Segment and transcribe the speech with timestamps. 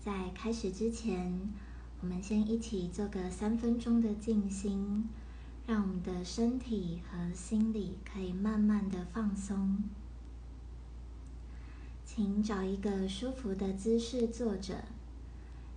[0.00, 1.50] 在开始之前，
[2.00, 5.08] 我们先一起做个三分钟的静心，
[5.66, 9.82] 让我们的身体和心理可以慢慢的放松。
[12.04, 14.84] 请找一个舒服的姿势坐着，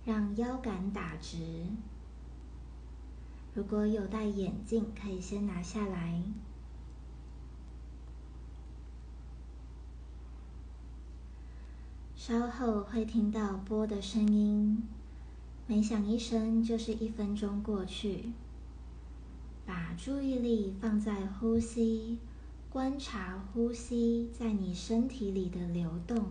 [0.04, 1.66] 让腰杆打直。
[3.54, 6.22] 如果有戴眼镜，可以先拿下来。
[12.24, 14.80] 稍后会听到波的声音，
[15.66, 18.30] 每响一声就是一分钟过去。
[19.66, 22.20] 把注意力放在呼吸，
[22.70, 26.26] 观察呼吸在你身体里的流动，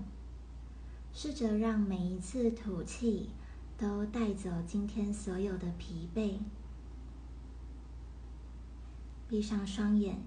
[1.11, 3.31] 试着让每一次吐气
[3.77, 6.37] 都带走今天所有的疲惫。
[9.27, 10.17] 闭上双眼。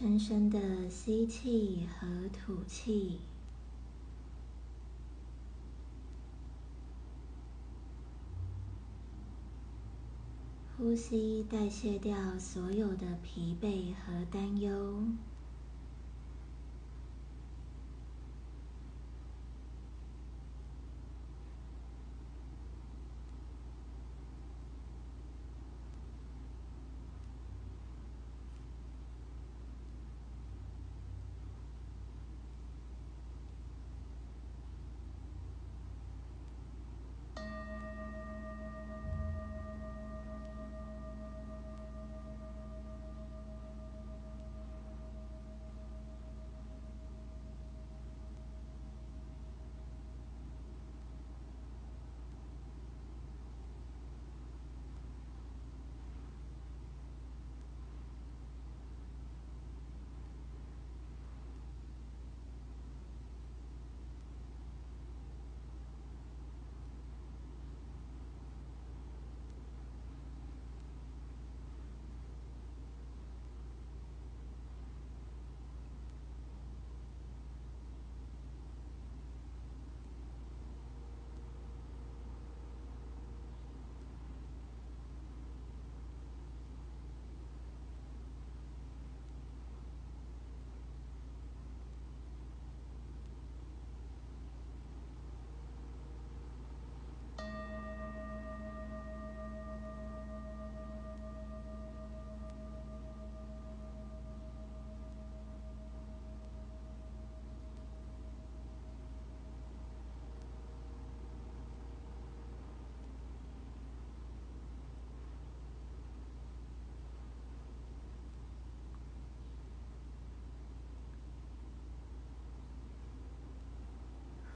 [0.00, 3.18] 深深的吸气和吐气，
[10.74, 15.04] 呼吸代谢掉所有的疲惫和担忧。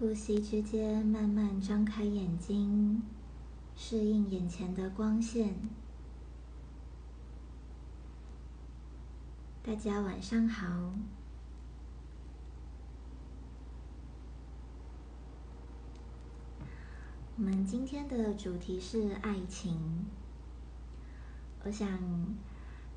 [0.04, 3.02] 呼吸之间，慢慢张开眼睛，
[3.74, 5.54] 适应眼前的光线。
[9.62, 10.92] 大家晚上好。
[17.38, 20.04] 我们今天的主题是爱情。
[21.64, 21.88] 我想，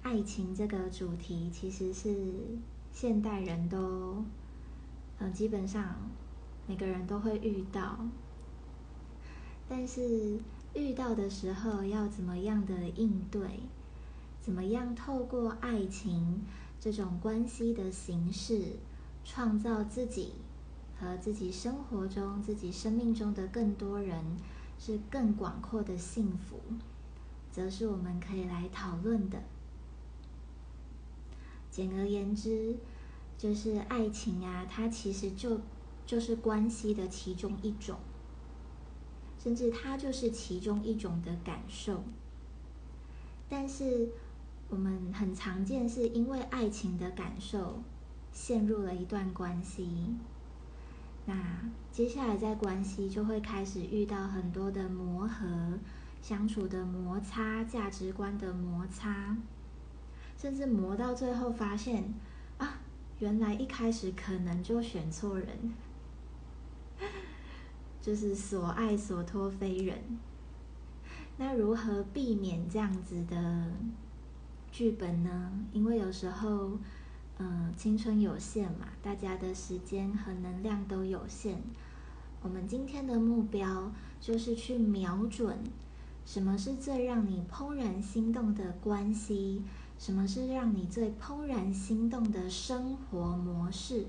[0.02, 2.58] 爱情这个主题其实是
[2.92, 4.26] 现代人都，
[5.20, 5.96] 嗯，基本上。
[6.68, 7.98] 每个人都会遇到，
[9.70, 10.38] 但是
[10.74, 13.62] 遇到的时候要怎么样的应对，
[14.42, 16.42] 怎么样透过爱情
[16.80, 18.76] 这种关系的形式，
[19.24, 20.34] 创造自己
[21.00, 24.22] 和自己生活中、自己生命中的更多人
[24.78, 26.60] 是更广阔的幸福，
[27.50, 29.42] 则是我们可以来讨论的。
[31.72, 32.76] 简而言之，
[33.38, 35.60] 就是爱情啊，它其实就
[36.08, 37.98] 就是关系的其中一种，
[39.38, 42.04] 甚至它就是其中一种的感受。
[43.48, 44.10] 但是
[44.70, 47.84] 我们很常见是因为爱情的感受
[48.32, 50.16] 陷入了一段关系，
[51.26, 55.78] 那接下来在关系就会开始遇到很多的磨合、
[56.22, 59.38] 相处的摩擦、价值观的摩擦。
[60.38, 62.14] 甚至磨到最后，发现
[62.60, 62.80] 啊，
[63.18, 65.74] 原来一开始可能就选错人，
[68.08, 70.00] 就是所爱所托非人。
[71.36, 73.70] 那如何避免这样子的
[74.72, 75.52] 剧本呢？
[75.74, 76.80] 因为有时候，
[77.38, 81.62] 嗯，青春有限嘛，大家的时间和能量都有限。
[82.42, 85.58] 我们今天的目标就是去瞄准
[86.26, 89.64] 什么是最让你怦然心动的关系。
[90.00, 94.06] 什么是让你最怦然心动的生活模式？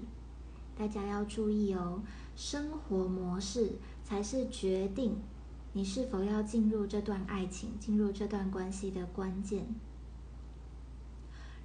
[0.76, 2.00] 大家要注意哦，
[2.38, 3.73] 生活模式
[4.05, 5.17] 才是决定
[5.73, 9.67] 你是否要进入这段爱情、进入这段关系的关键。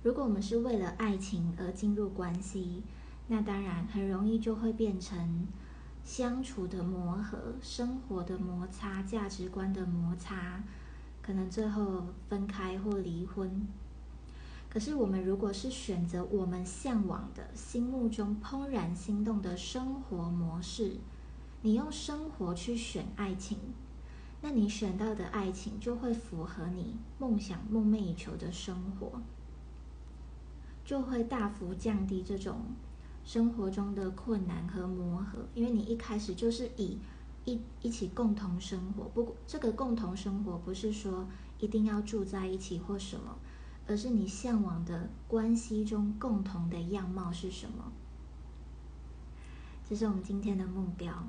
[0.02, 2.82] 如果我们是为了爱情而进入关系，
[3.28, 5.48] 那当然很容易就会变成
[6.04, 10.64] 相处的磨合、生活的摩擦、价值观的摩擦，
[11.22, 13.68] 可能最后分开或离婚。
[14.74, 20.96] 可是，我们如果是选择我们向往的、心目中怦然心动的生活模式，
[21.62, 23.60] 你用生活去选爱情，
[24.42, 29.22] 那你选到的爱情就会符合你梦想、梦寐以求的生活，
[30.84, 32.62] 就会大幅降低这种
[33.24, 36.98] 生活中的困难和磨合，因为你一开始就是以
[37.46, 39.04] 一一起共同生活。
[39.14, 41.28] 不过，这个共同生活不是说
[41.60, 43.38] 一定要住在一起或什么。
[43.88, 47.92] 而是你向往的关系中共同的样貌是什么？
[49.88, 51.26] 这是我们今天的目标。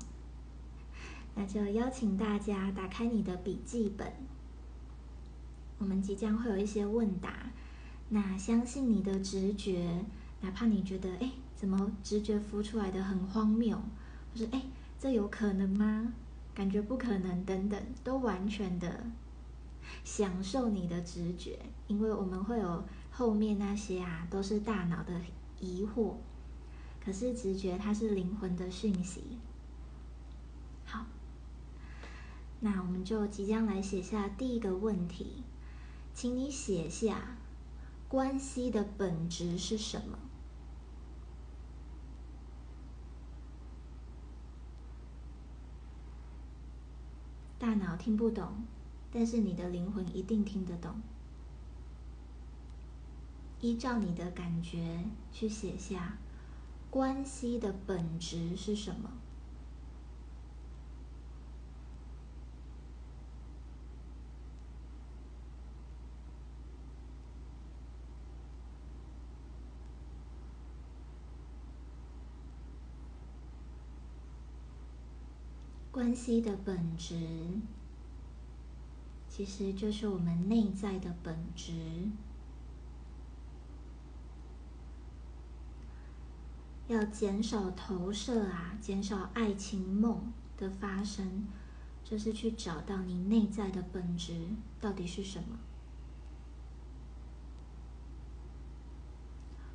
[1.34, 4.12] 那就邀请大家打开你的笔记本，
[5.78, 7.50] 我们即将会有一些问答。
[8.10, 10.04] 那相信你的直觉，
[10.40, 14.62] 哪怕你觉得哎，怎么直觉浮出来的很荒谬，或是哎，
[14.98, 16.12] 这有可能吗？
[16.54, 19.04] 感觉不可能等等，都完全的。
[20.04, 25.20] 享受你的直觉，因为我们会有后面那些啊，都是大脑的
[25.60, 26.14] 疑惑。
[27.04, 29.38] 可是直觉它是灵魂的讯息。
[30.86, 31.04] 好，
[32.60, 35.42] 那我们就即将来写下第一个问题，
[36.14, 37.36] 请你写下
[38.08, 40.18] 关系的本质是什么？
[47.58, 48.64] 大脑听不懂。
[49.16, 51.00] 但是你的灵魂一定听得懂。
[53.60, 56.18] 依照你的感觉去写下，
[56.90, 59.12] 关系的本质是什么？
[75.92, 77.14] 关系的本质。
[79.36, 81.72] 其实就是我们内在的本质，
[86.86, 91.48] 要减少投射啊，减少爱情梦的发生，
[92.04, 94.50] 就是去找到你内在的本质
[94.80, 95.58] 到底是什么。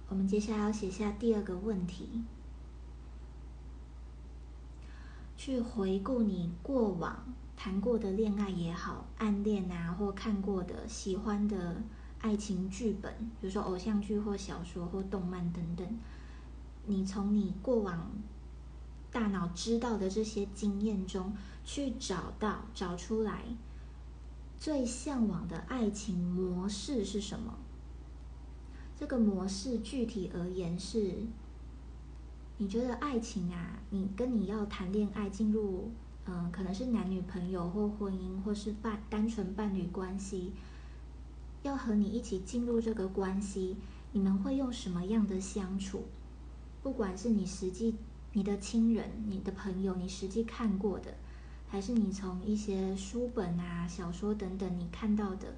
[0.07, 2.23] 我们接下来要写下第二个问题，
[5.35, 7.33] 去回顾你过往。
[7.61, 11.83] 谈过的恋爱也好，暗恋啊，或看过的喜欢的
[12.19, 15.85] 爱情剧本，比如说偶像剧或小说或动漫等等，
[16.85, 18.11] 你从你过往
[19.11, 21.33] 大脑知道的这些经验中
[21.65, 23.43] 去找到、找出来
[24.57, 27.57] 最向往的爱情模式是什么？
[28.95, 31.13] 这个模式具体而言是，
[32.57, 35.91] 你觉得爱情啊，你跟你要谈恋爱进入。
[36.31, 40.53] 嗯，可能是男女朋友或婚姻，或是伴单纯伴侣关系，
[41.63, 43.77] 要和你一起进入这个关系，
[44.11, 46.03] 你们会用什么样的相处？
[46.83, 47.95] 不管是你实际
[48.33, 51.15] 你的亲人、你的朋友，你实际看过的，
[51.67, 55.55] 还是你从一些书本啊、小说等等你看到的，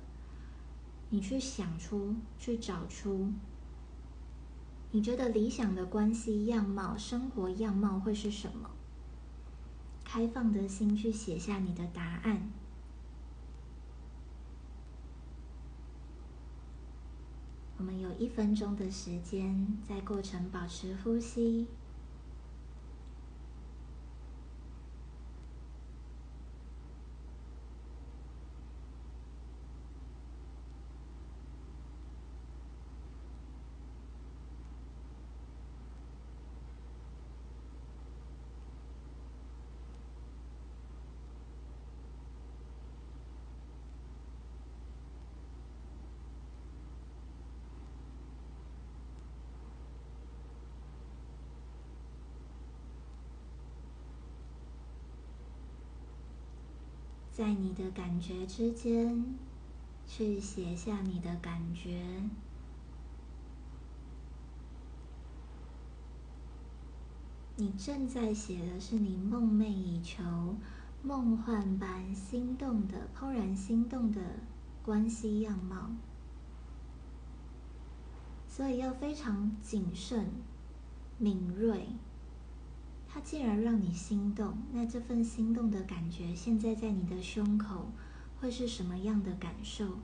[1.09, 3.33] 你去想出、去找出，
[4.91, 8.69] 你觉得理想的关系样貌、生活样貌会是什么？
[10.13, 12.51] 开放的心去写下你的答案。
[17.77, 21.65] 我们有一分钟的时间，在过程保持呼吸。
[57.41, 59.25] 在你的感觉之间，
[60.05, 62.21] 去写下你的感觉。
[67.55, 70.23] 你正在写的是你梦寐以求、
[71.01, 74.21] 梦幻般心动的、怦然心动的
[74.83, 75.89] 关系样貌，
[78.47, 80.29] 所以要非常谨慎、
[81.17, 81.87] 敏锐。
[83.13, 87.91] 它既然让你心动，那这份心动的感觉，现在在你的胸口
[88.39, 89.99] 会是什么样的感受？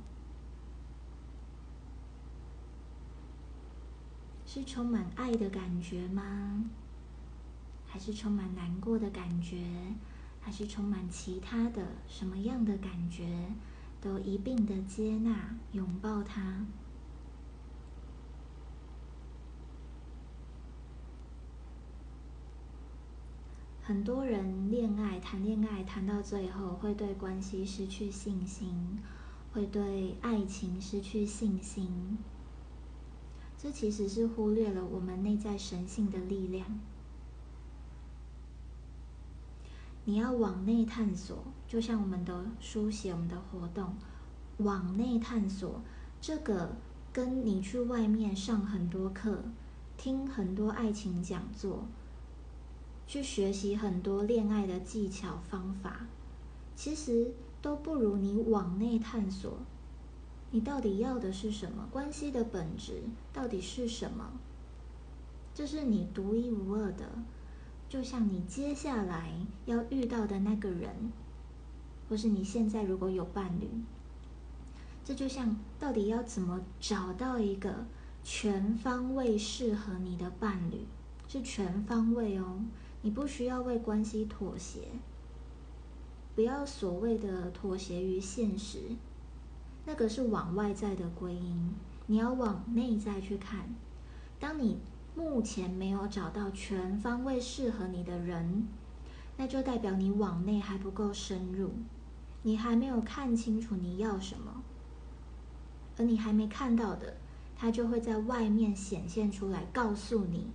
[4.46, 6.66] 是充满爱的感觉吗？
[7.86, 9.64] 还是充满难过的感觉？
[10.42, 13.54] 还是充满其他的什么样的感觉？
[14.02, 16.66] 都一并的接纳，拥抱它。
[23.88, 29.00] 很多人恋爱、谈恋爱谈到最后，会对关系失去信心，
[29.54, 32.18] 会对爱情失去信心。
[33.58, 36.82] 这其实是忽略了我们内在神性的力量。
[40.04, 43.96] 你要往内探索，就像我们的书写、我们的活动，
[44.58, 45.82] 往内探索，
[46.20, 46.76] 这个
[47.14, 49.46] 跟你去外面上很多课、
[49.96, 51.88] 听很多爱情讲座。
[53.08, 56.06] 去学习很多恋爱的技巧方法，
[56.76, 59.60] 其实都不如你往内探索，
[60.52, 61.88] 你到底要的是什么？
[61.90, 64.34] 关系的本质到底是什么？
[65.56, 67.10] 这是你独一无二的，
[67.88, 69.32] 就像你接下来
[69.66, 71.12] 要遇到的那个人，
[72.10, 73.70] 或是你现在如果有伴侣，
[75.06, 77.86] 这就像到底要怎么找到一个
[78.24, 80.86] 全方位适合你的伴侣，
[81.28, 82.60] 是全方位哦。
[83.02, 84.80] 你不需要为关系妥协，
[86.36, 88.80] 不要所谓的妥协于现实，
[89.86, 91.74] 那个是往外在的归因。
[92.08, 93.70] 你要往内在去看。
[94.40, 94.80] 当你
[95.16, 98.68] 目前没有找到全方位适合你的人，
[99.36, 101.72] 那就代表你往内还不够深入，
[102.44, 104.64] 你还没有看清楚你要什么，
[105.98, 107.18] 而你还没看到的，
[107.56, 110.48] 它就会在外面显现出来，告诉你，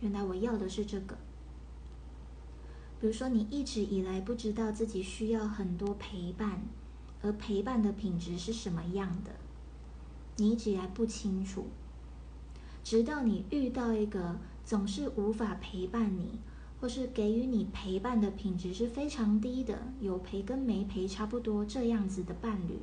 [0.00, 1.16] 原来我要的是这个。
[3.00, 6.60] 比如说，你一直以来不知道自己需要很多陪伴，
[7.22, 9.30] 而陪伴的品质是什么样的，
[10.36, 11.66] 你一直以来不清楚。
[12.84, 16.40] 直到你遇到一个总是无法陪伴你，
[16.80, 22.78] 或是给予你陪伴的品质是非常低的，有陪跟没陪差不多这样子的伴侣，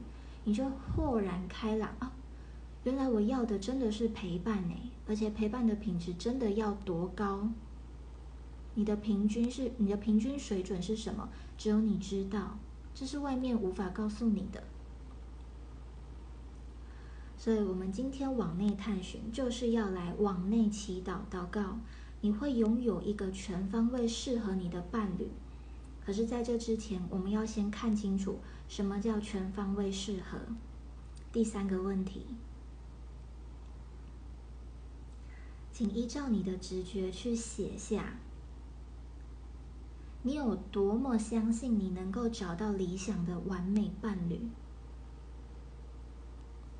[0.45, 2.11] 你就豁然开朗啊！
[2.87, 7.49] 原来我要的真的是陪伴哎，而且陪伴的品质真的要多高？
[8.75, 11.27] 你的平均是你的平均水准是什么？
[11.57, 12.57] 只有你知道，
[12.95, 14.63] 这是外面无法告诉你的。
[17.37, 21.79] 所以，我们今天往内探寻，就是要来往内祈祷祷告。
[22.21, 25.27] 你会拥有一个全方位适合你的伴侣。
[26.05, 28.39] 可是，在这之前，我们要先看清楚
[28.69, 30.39] 什么叫全方位适合。
[31.33, 32.25] 第三个问题，
[35.77, 38.15] 请依照你的直觉去写下。
[40.23, 44.47] 你有多么相信你能够找到理想的完美伴侣？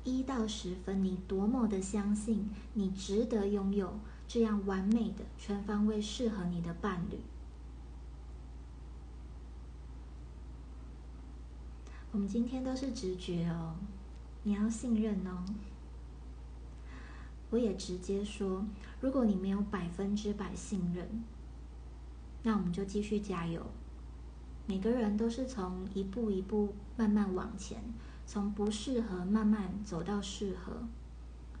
[0.02, 7.20] 一到十分，你多么的相信你值得拥有这样完美的、全方位适合你的伴侣？
[12.10, 13.76] 我们今天都是直觉哦，
[14.42, 15.44] 你要信任哦。
[17.50, 18.64] 我也直接说，
[19.00, 21.22] 如果你没有百分之百信任。
[22.42, 23.66] 那我们就继续加油，
[24.66, 27.82] 每个人都是从一步一步慢慢往前，
[28.26, 30.86] 从不适合慢慢走到适合，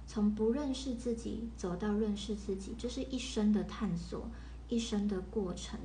[0.06, 4.28] 从不认识自己走到认识自己，这是一生的探索，
[4.68, 5.80] 一生的过程。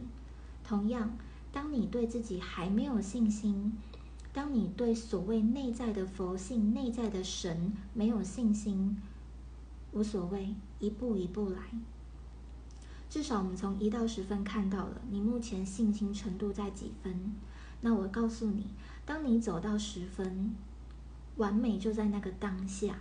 [0.63, 1.17] 同样，
[1.51, 3.73] 当你对自己还没有信心，
[4.31, 8.97] 当你对所谓内在的佛性、内在的神没有信心，
[9.93, 11.59] 无所谓，一步一步来。
[13.09, 17.33] 至少我们从一到十分看到了你目前信心程度在几分。
[17.81, 18.65] 那我告诉你，
[19.05, 20.55] 当你走到十分，
[21.37, 22.95] 完美就在那个当下。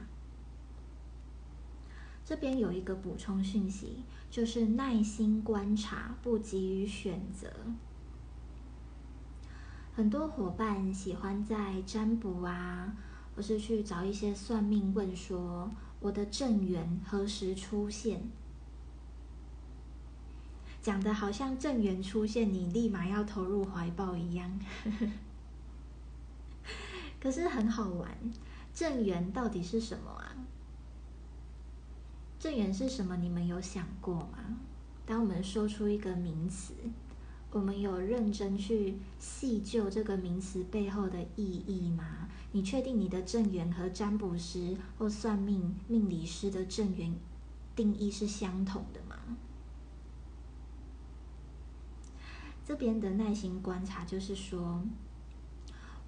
[2.24, 7.50] 这边有一个补充讯息，就是耐心观察，不急于选择。
[9.94, 12.96] 很多伙伴喜欢在占卜啊，
[13.34, 15.70] 或是去找一些算命问说，
[16.02, 18.20] 我的正缘何时出现？
[20.82, 24.58] 讲的好像正缘出现，你立马要投入怀抱一样。
[27.20, 28.18] 可是很好玩，
[28.74, 30.34] 正缘到底是什么啊？
[32.40, 33.16] 正缘是什么？
[33.16, 34.58] 你们有想过吗？
[35.06, 36.74] 当我们说出一个名词，
[37.52, 42.28] 我们有认真去细究这个名词背后的意义吗？
[42.52, 47.14] 你确定你的正缘和占卜师或算命命理师的正缘
[47.74, 49.16] 定义是相同的吗？
[52.64, 54.82] 这边的耐心观察就是说，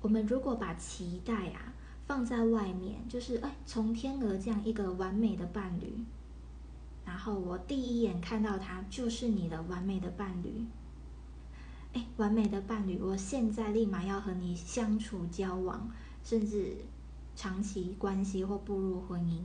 [0.01, 1.73] 我们如果把期待啊
[2.07, 6.05] 放在外面，就是哎，从天而降一个完美的伴侣，
[7.05, 10.65] 然后我第一眼看到他就是你的完美的伴侣，
[11.95, 15.91] 哎，完美的伴侣，我现在立马要和你相处交往，
[16.25, 16.79] 甚至
[17.37, 19.43] 长期关系或步入婚姻，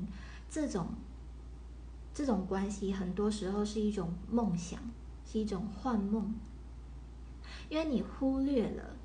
[0.49, 0.87] 这种
[2.13, 4.79] 这种关系很多时候是一种梦想，
[5.25, 6.33] 是一种幻梦。
[7.67, 8.95] 因为你忽略了，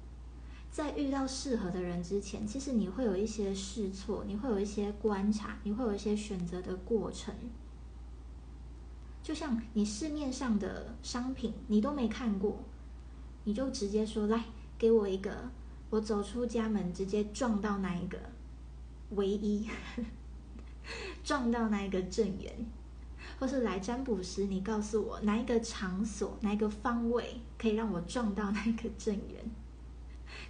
[0.70, 7.34] 在遇到适合的人之前，其实你会有一些试错，你会有一些观察，你会有一些选择的过程。
[9.22, 12.58] 就像你市面上的商品，你都没看过，
[13.44, 14.44] 你就直接说来
[14.76, 15.50] 给我一个，
[15.94, 18.18] 我走出家门直接撞到那一个
[19.10, 19.70] 唯一，
[21.22, 22.52] 撞到那一个正缘。
[23.38, 29.44] 或是来占卜时，你告诉我哪一个场所、哪一个方位可以让我撞到那个正缘，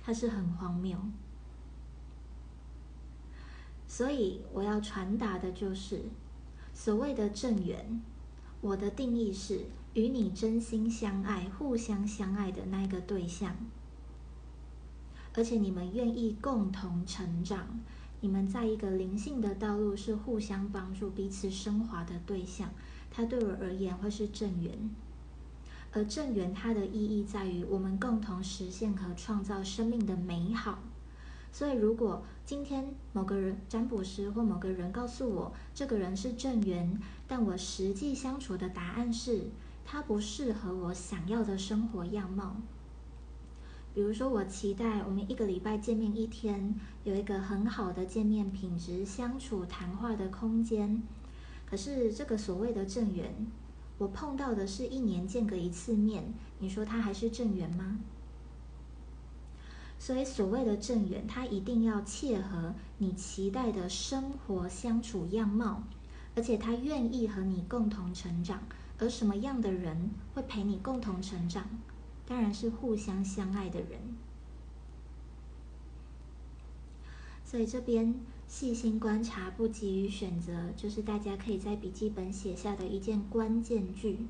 [0.02, 0.96] 它是很荒谬。
[3.86, 6.04] 所以我要传达的就是，
[6.72, 8.00] 所谓的正缘，
[8.62, 13.54] 我的定义是与你真心相爱、互相相爱的那一个对象，
[15.34, 17.80] 而且你们愿意共同成长。
[18.20, 22.70] 你们在一个灵性的道路是互相帮助、彼此升华的对象，
[23.10, 24.90] 它对我而言会是正缘。
[25.92, 30.78] 而正缘它的意义在于我们共同实现和创造生命的美好。
[31.52, 39.50] 所以，如果今天某个人占卜师或某个人告诉我这个人是正缘，但我实际相处的答案是
[39.84, 42.56] 他不适合我想要的生活样貌。
[43.94, 51.00] 比如说，我期待我们一个礼拜见面一天，有一个很好的见面品质、相处谈话的空间。
[51.64, 53.46] 可是，这个所谓的正缘，
[53.98, 58.00] 我碰到的是一年见个一次面，你说他还是正缘吗？
[59.96, 65.84] 所以，所谓的正缘，它一定要切合你期待的生活相处样貌，
[66.34, 68.60] 而且他愿意和你共同成长。
[68.98, 71.64] 而什么样的人会陪你共同成长？
[72.26, 74.00] 当然是互相相爱的人，
[77.44, 78.14] 所以这边
[78.48, 84.26] 细心观察，不急于选择，就是大家可以在笔记本写下的一件关键句。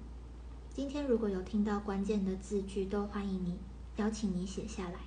[0.70, 3.58] 今天如果有听到关键的字句，都欢迎你
[3.96, 4.98] 邀请你写下来。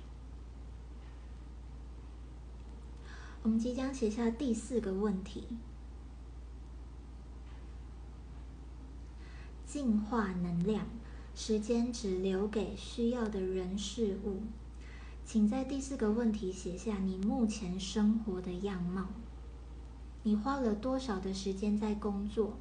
[3.42, 5.46] 我们即将写下第四个问题：
[9.66, 10.86] 净化能量。
[11.40, 14.40] 时间只留给需要的人事物，
[15.24, 19.06] 请在第四个问题写下你目前生活的样貌。
[20.24, 22.54] 你花了多少的时间在工作？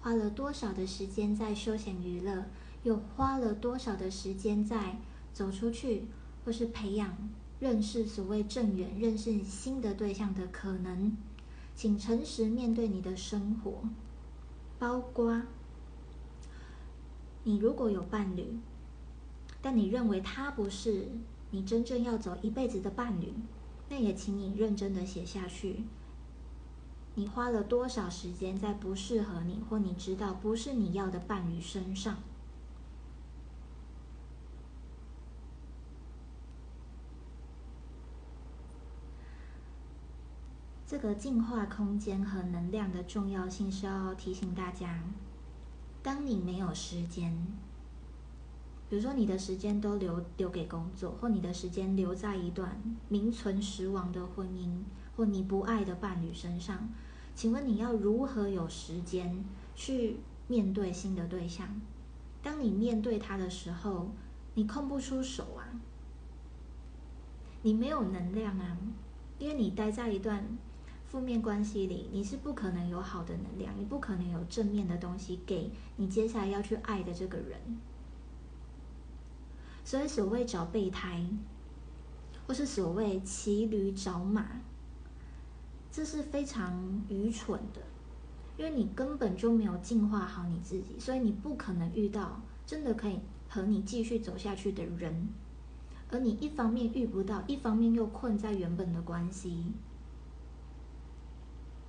[0.00, 2.44] 花了多少的时间在休闲娱乐？
[2.84, 5.00] 又花了多少的时间在
[5.32, 6.04] 走出去，
[6.44, 11.16] 或是培养、认识所谓正缘、认识新的对象的可能？
[11.74, 13.82] 请诚实面对你的生活，
[14.78, 15.42] 包括。
[17.44, 18.58] 你如果有伴侣
[19.62, 21.08] 但你认为他不是
[21.50, 23.32] 你真正要走一辈子的伴侣
[23.88, 25.84] 那也请你认真的写下去。
[27.16, 32.18] 你花了多少时间在不适合你或你知道不是你要的伴侣身上。
[40.86, 45.00] 这个净化空间和能量的重要性是要提醒大家
[46.02, 47.46] 当你没有时间，
[48.88, 54.82] 比如说你的时间都留留给工作，或你的时间留在一段名存实亡的婚姻，
[55.16, 56.88] 或你不爱的伴侣身上，
[57.34, 60.16] 请问你要如何有时间去
[60.48, 61.68] 面对新的对象？
[62.42, 64.10] 当你面对他的时候，
[64.54, 65.68] 你空不出手啊，
[67.62, 68.76] 你没有能量啊，
[69.38, 70.44] 因为你待在一段
[71.10, 77.58] 负面关系里，你是不可能有好的能量，你不可能有正面的东西给你接下来要去爱的这个人。
[79.84, 81.26] 所以，所谓找备胎，
[82.46, 84.60] 或是所谓骑驴找马，
[85.90, 87.82] 这是非常愚蠢的，
[88.56, 93.18] 因为你根本就没有净化好你自己，所以你不可能遇到真的可以。
[93.52, 95.26] 和你继续走下去的人，
[96.08, 99.64] 而你一方面遇不到，一方面又困在原本的关系，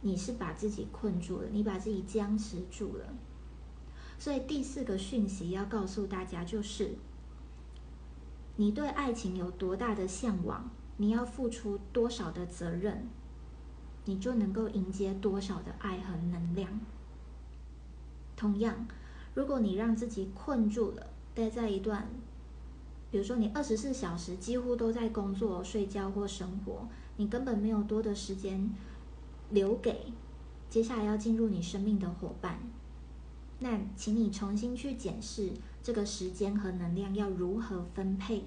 [0.02, 3.06] 你是把自己困住了，你把自己僵持住了。
[4.18, 6.96] 所以第四个讯息要告诉大家就是：
[8.56, 13.08] 你对爱情有多大的向往，你要付出多少的责任，
[14.06, 16.80] 你就能够迎接多少的爱和能量。
[18.36, 18.88] 同样，
[19.34, 22.10] 如果你让自己困住了，待在一段，
[23.10, 26.88] 比如说你二十四小时几乎都在工作、睡觉或生活，
[27.18, 28.70] 你根本没有多的时间
[29.52, 30.14] 留给
[30.70, 32.60] 接下来要进入你生命的伙伴。
[33.60, 35.52] 那请你重新去检视
[35.84, 38.44] 这个时间和能量要如何分配，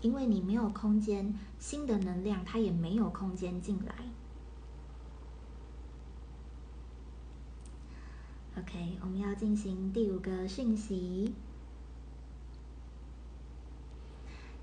[0.00, 3.94] 因为你没有空间，新的能量它也没有空间进来。
[8.58, 11.32] OK，我们要进行第五个讯息。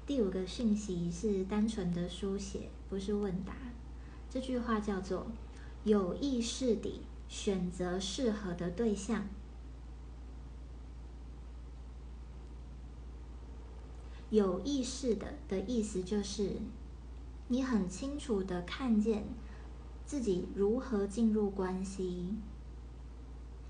[0.06, 3.54] 第五个讯息是单纯的书写，不是问答。
[4.30, 5.28] 这句话叫做
[5.86, 9.28] “有意识地选择适合的对象”。
[14.30, 16.58] 有意识的的意思就是，
[17.48, 19.24] 你很清楚的看见
[20.06, 22.36] 自己如何进入关系，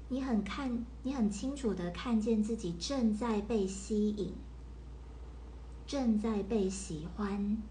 [0.10, 4.34] 你很看，你很清楚的看见自己正在被吸引。
[5.86, 7.62] 正在被喜欢，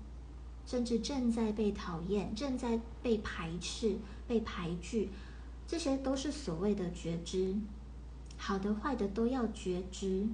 [0.67, 5.09] 甚至正在被讨厌，正在被排斥、被排拒，
[5.67, 7.55] 这些都是所谓的觉知。
[8.37, 10.27] 好的、坏的都要觉知。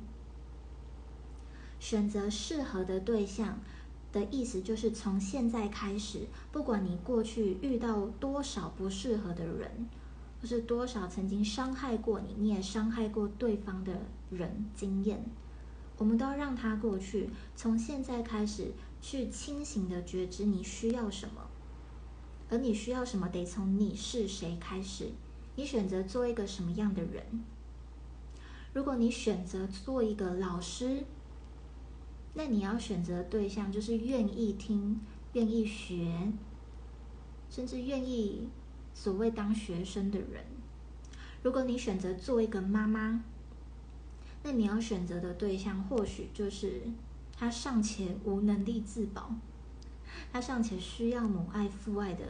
[1.78, 3.60] 选择适合的对象
[4.12, 9.88] 的意思，就是从现在开始，不管你过去遇到多少不适合的人，
[10.40, 15.24] 或是多少曾经伤害过你，你也伤害过对方的人经验。
[15.98, 17.30] 我们都要让它过去。
[17.54, 21.50] 从现在开始，去清醒的觉知你需要什么，
[22.48, 25.10] 而你需要什么，得从你是谁开始。
[25.56, 27.42] 你选择做一个什么样的人？
[28.72, 31.04] 如果你选择做一个老师，
[32.34, 34.98] 那你要选择对象就是愿意听、
[35.34, 36.32] 愿意学，
[37.50, 38.48] 甚至愿意
[38.94, 40.46] 所谓当学生的人。
[41.42, 43.22] 如果你选择做一个妈妈，
[44.44, 46.82] 那你要选择的对象，或许就是
[47.36, 49.34] 他尚且无能力自保，
[50.32, 52.24] 他尚且需要母爱父爱的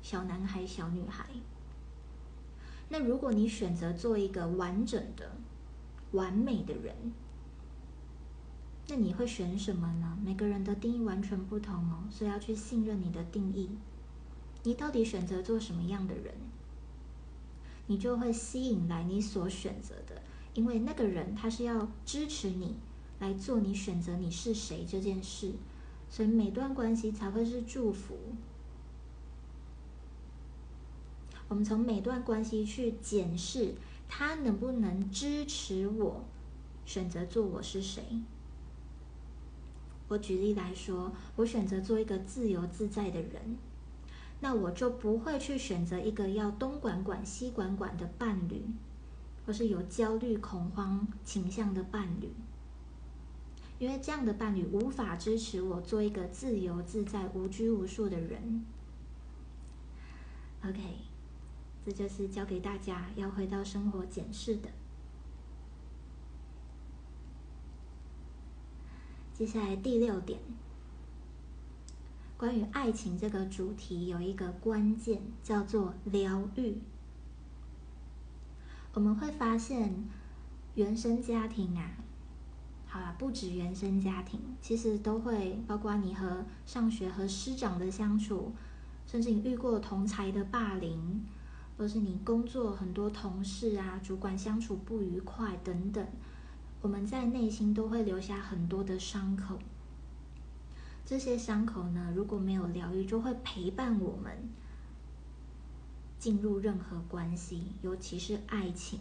[0.00, 1.26] 小男孩、小女孩。
[2.88, 5.32] 那如果你选择做一个完整的、
[6.12, 6.94] 完美的人，
[8.88, 10.18] 那你会选什么呢？
[10.22, 13.70] 每个人的定义完全不同哦，所以要去信任你的定义。
[14.64, 16.34] 你到底选择做什么样的人，
[17.86, 20.22] 你就会吸引来你所选择的。
[20.54, 22.76] 因为那个人他是要支持你
[23.22, 25.52] 来做你选择你是谁这件事，
[26.10, 28.16] 所以每段关系才会是祝福。
[31.46, 33.76] 我们从每段关系去检视
[34.08, 36.24] 他能不能支持我
[36.84, 38.02] 选择做我是谁。
[40.08, 43.56] 我举例来说，我选择做一个自由自在的人，
[44.40, 48.64] 那我就不会去选择一个要东管管西管管的伴侣。
[49.44, 52.30] 或是有焦虑、恐慌倾向的伴侣，
[53.82, 58.64] 因为这样的伴侣无法支持我做一个自由自在、无拘无束的人。
[60.64, 60.78] OK，
[61.84, 64.68] 这就是教给大家要回到生活检视的。
[69.34, 70.38] 接下来第六点，
[72.36, 76.78] 关于爱情这个主题有一个关键，叫做疗愈。
[78.94, 80.08] 我们会发现，
[80.76, 81.96] 原生家庭啊，
[82.92, 88.52] 好了，不止原生家庭，其实都会包括你和上学和师长的相处，
[89.06, 91.24] 甚至你遇过同才的霸凌，
[91.78, 96.06] 或是你工作很多同事啊、主管相处不愉快等等，
[96.82, 99.58] 我们在内心都会留下很多的伤口。
[101.06, 104.50] 这些伤口呢，如果没有疗愈，就会陪伴我们
[106.18, 109.00] 进入任何关系，尤其是爱情。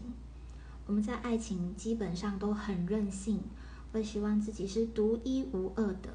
[0.88, 3.42] 我们在爱情基本上都很任性，
[3.92, 6.10] 会希望自己是独一无二的。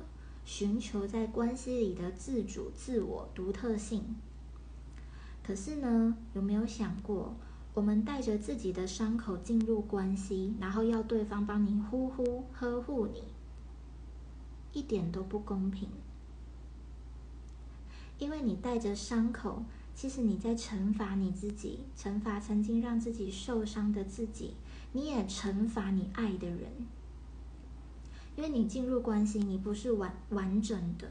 [0.45, 4.15] 寻求在关系里的自主、自我、独特性。
[5.43, 7.35] 可是呢，有没有想过，
[7.75, 13.25] 我们带着自己的伤口进入关系，然后要对方帮你呼呼呵护你，
[14.73, 15.89] 一点都不公平。
[18.19, 19.65] 因为你带着伤口，
[19.97, 24.55] 其实你在惩罚你自己，惩罚曾经让自己受伤的自己，
[24.93, 26.87] 你也惩罚你爱的人。
[28.37, 31.09] 因为你进入关系，你不是完完整的，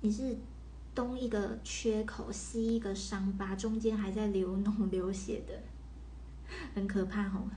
[0.00, 0.36] 你是
[0.94, 5.62] 东一个缺口，西一个伤疤，中间还在流脓流血的，
[6.74, 7.48] 很可怕哦。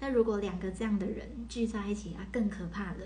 [0.00, 3.00] 那如果两个这样的人聚在一起啊，更可怕了。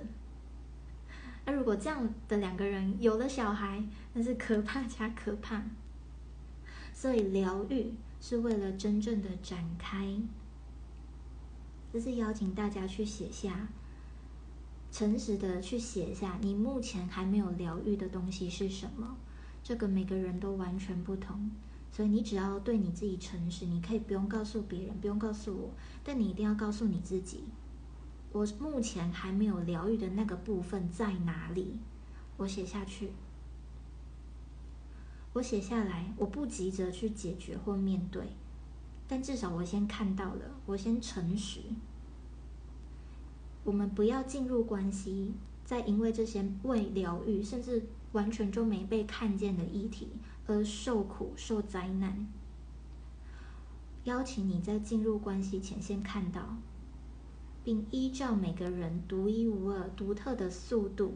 [1.47, 3.83] 那如果这样的两个人有了小孩，
[4.13, 5.63] 那是可怕加可怕。
[6.93, 10.21] 所以疗愈是为了真正的展开，
[11.91, 13.69] 这是邀请大家去写下。
[14.93, 19.17] 诚实的去写下你目前还没有疗愈的东西是什么？
[19.63, 21.51] 这个每个人都完全不同，
[21.93, 25.71] 所以你只要对你自己诚实，你可以不用告诉别人，不用告诉我，
[26.03, 27.45] 但你一定要告诉你自己，
[28.33, 31.77] 我目前还没有疗愈的那个部分在哪里？
[32.39, 33.13] 我写下去，
[35.35, 38.25] 我写下来，我不急着去解决或面对，
[39.07, 41.61] 但至少我先看到了，我先诚实。
[43.65, 50.09] 我们不要进入关系，再因为这些未疗愈，甚至完全就没被看见的议题
[50.47, 52.27] 而受苦受灾难。
[54.05, 56.57] 邀请你在进入关系前先看到，
[57.63, 61.15] 并依照每个人独一无二、独特的速度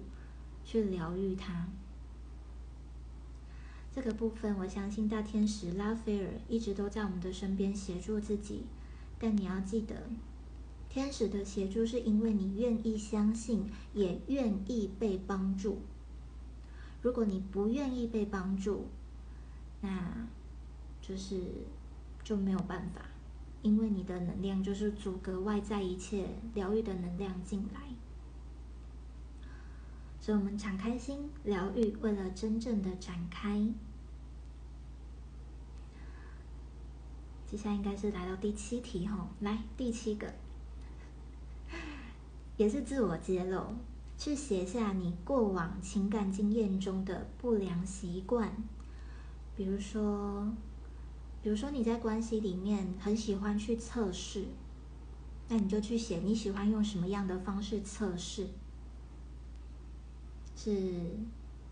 [0.64, 1.68] 去疗愈它。
[3.90, 8.64] 这个部分，我相信大天使拉斐尔一直都在我们的身边协助自己，
[9.18, 9.94] 但你要记得。
[10.94, 15.80] 天使的协助是因为你愿意相信，也愿意被帮助。
[17.02, 18.86] 如果你不愿意被帮助，
[19.80, 20.28] 那
[21.02, 21.42] 就是
[22.22, 23.02] 就没有办法，
[23.62, 27.80] 因为你的能量就是阻隔外在一切疗愈的能量进来。
[30.20, 33.68] 所以，我们敞开心疗愈，为了真正的展开。
[37.48, 40.32] 接下来应该是来到第七题哈，来第七个。
[42.56, 43.74] 也是自我揭露，
[44.16, 48.52] 去写下你过往情感经验中的不良习惯，
[49.56, 50.54] 比如说，
[51.42, 54.44] 比如说你在关系里面很喜欢去测试，
[55.48, 58.46] 那你就去写你喜欢用什么样的方式测试，
[60.54, 60.92] 是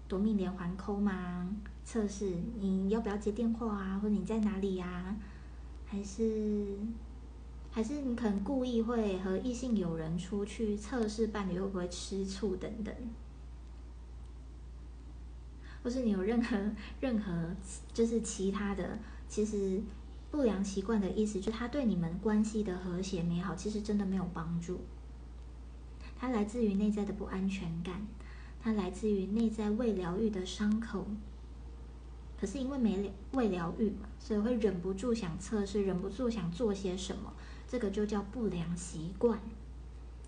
[0.08, 1.48] 夺命连环扣吗？
[1.84, 5.16] 测试你要不要接电话啊，或者你在哪里呀？
[5.86, 6.76] 还是？
[7.74, 12.94] 还是你可能故意会和异性友人出去测试伴侣会不会吃醋等等，
[15.82, 17.56] 或是你有任何 任何
[17.94, 19.80] 就是其他的，其实
[20.30, 24.80] 不良习惯的意思，就他对你们关系的和谐美好，其实真的没有帮助。
[26.18, 28.06] 它来自于内在的不安全感，
[28.60, 31.06] 它来自于内在未疗愈的伤口。
[32.38, 37.32] 可是因为没未疗愈嘛，所以会忍不住想测试，忍不住想做些什么。
[37.72, 39.40] 这个就叫不良习惯，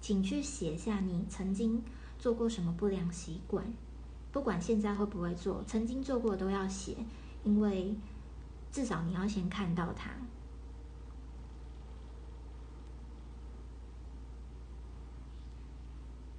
[0.01, 1.83] 请去写下你曾经
[2.19, 3.63] 做过什么不良习惯，
[4.33, 6.97] 不管现在会不会做，曾经做过都要写，
[7.43, 7.95] 因为
[8.73, 10.13] 至少你要先看到它，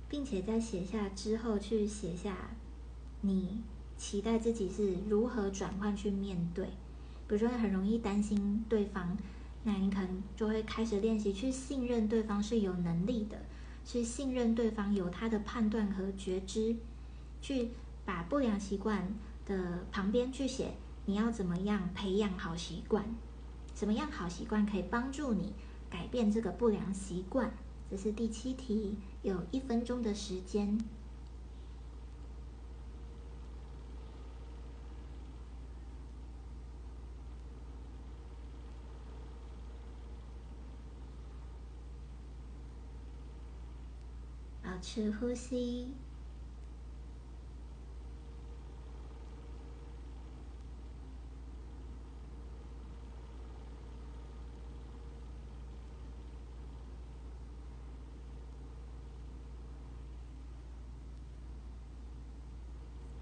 [0.10, 2.50] 并且在写下之后去写下
[3.22, 3.62] 你
[3.96, 6.66] 期待自己是如何转换去面对，
[7.28, 9.16] 比如说很容易担心对方。
[9.68, 13.42] 那你可能就会开始练习去信任对方是有能力的，
[13.84, 16.76] 去信任对方有他的判断和觉知，
[17.42, 17.72] 去
[18.06, 20.76] 把不良习惯的旁边去写
[21.06, 23.04] 你要怎么样培养好习惯，
[23.74, 25.54] 怎么样好习惯可以帮助你
[25.90, 27.52] 改变这个不良习惯。
[27.90, 30.78] 这是第七题，有一分钟的时间。
[44.76, 45.88] 保持呼吸。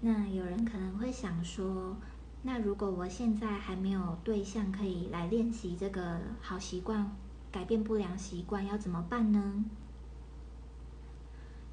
[0.00, 1.96] 那有人可能会想说
[2.42, 7.16] 那如果我现在还没有对象可以来练习这个好习惯
[7.52, 9.64] 改变不良习惯要怎么办呢？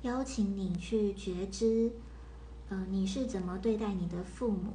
[0.04, 1.92] 邀请你去觉知，
[2.70, 4.74] 呃，你是怎么对待你的父母？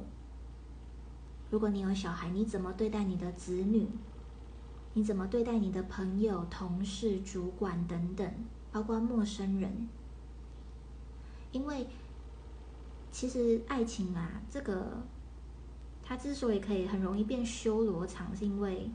[1.49, 3.87] 如果你有小孩，你怎么对待你的子女？
[4.93, 8.33] 你怎么对待你的朋友、同事、主管等等，
[8.71, 9.87] 包括陌生人？
[11.51, 11.87] 因为
[13.11, 15.03] 其实爱情啊，这个
[16.01, 18.89] 它之所以可以很容易变修罗场，是因为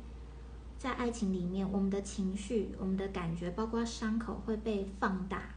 [0.78, 5.54] 在爱情里面，我们的情绪、我们的感觉，包括伤口会被放大。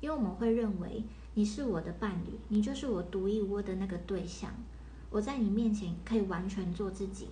[0.00, 1.02] 因为我们会认为
[1.34, 4.50] 你是我的伴侣，你就是我独一无二的那个对象，
[5.10, 7.28] 我在你面前可以完全做自己，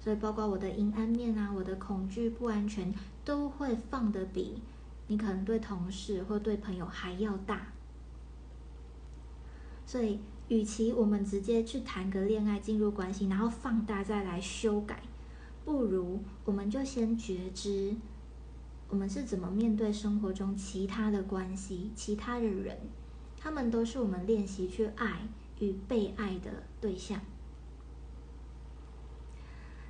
[0.00, 2.92] 所以包括我的阴暗面啊，我的恐惧、不安全，
[3.24, 4.60] 都会放得比
[5.06, 7.68] 你可能对同事或对朋友还要大。
[9.86, 15.02] 所以，与其我们直接去谈个恋爱、进入关系，然后放大再来修改，
[15.64, 17.94] 不如我们就先觉知。
[18.92, 22.76] 我们是怎么面对生活中其他的关系、其他的人？
[23.38, 25.26] 他们都是我们练习去爱
[25.60, 27.18] 与被爱的对象。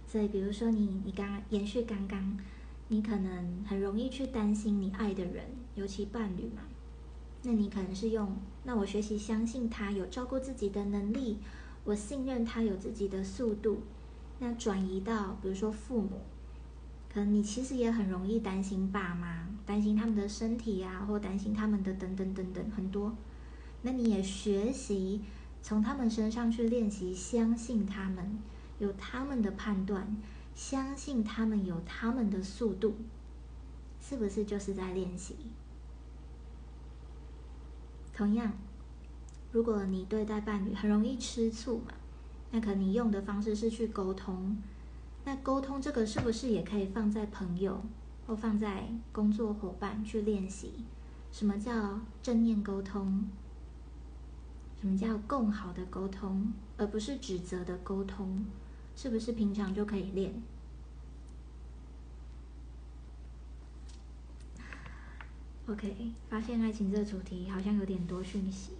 [0.06, 2.38] 所以，比如说你，你刚刚延续刚刚，
[2.86, 6.62] 你可能很容易去担心你爱的人，尤其伴侣嘛。
[7.42, 11.38] 那你可能是用，那我学习相信他有照顾自己的能力，
[11.82, 13.82] 我信任他有自己的速度。
[14.38, 16.20] 那转移到，比如说父母。
[17.12, 23.14] 可能你其实也很容易担心爸妈，担心他们的身体呀，或担心他们的等等等等很多。
[23.82, 25.20] 那你也学习
[25.60, 28.38] 从他们身上去练习，相信他们
[28.78, 30.16] 有他们的判断，
[30.54, 32.94] 相信他们有他们的速度，
[34.00, 35.36] 是不是就是在练习？
[38.14, 38.52] 同样，
[39.52, 41.92] 如果你对待伴侣很容易吃醋嘛，
[42.52, 44.56] 那可能你用的方式是去沟通。
[45.24, 47.82] 那沟通这个是不是也可以放在朋友
[48.26, 50.84] 或放在工作伙伴去练习？
[51.30, 53.24] 什么叫正念沟通？
[54.80, 58.44] 什么叫更好的沟通，而不是指责的沟通？
[58.96, 60.42] 是不是平常就可以练
[65.68, 68.72] ？OK，发现爱情这个主题好像有点多讯息。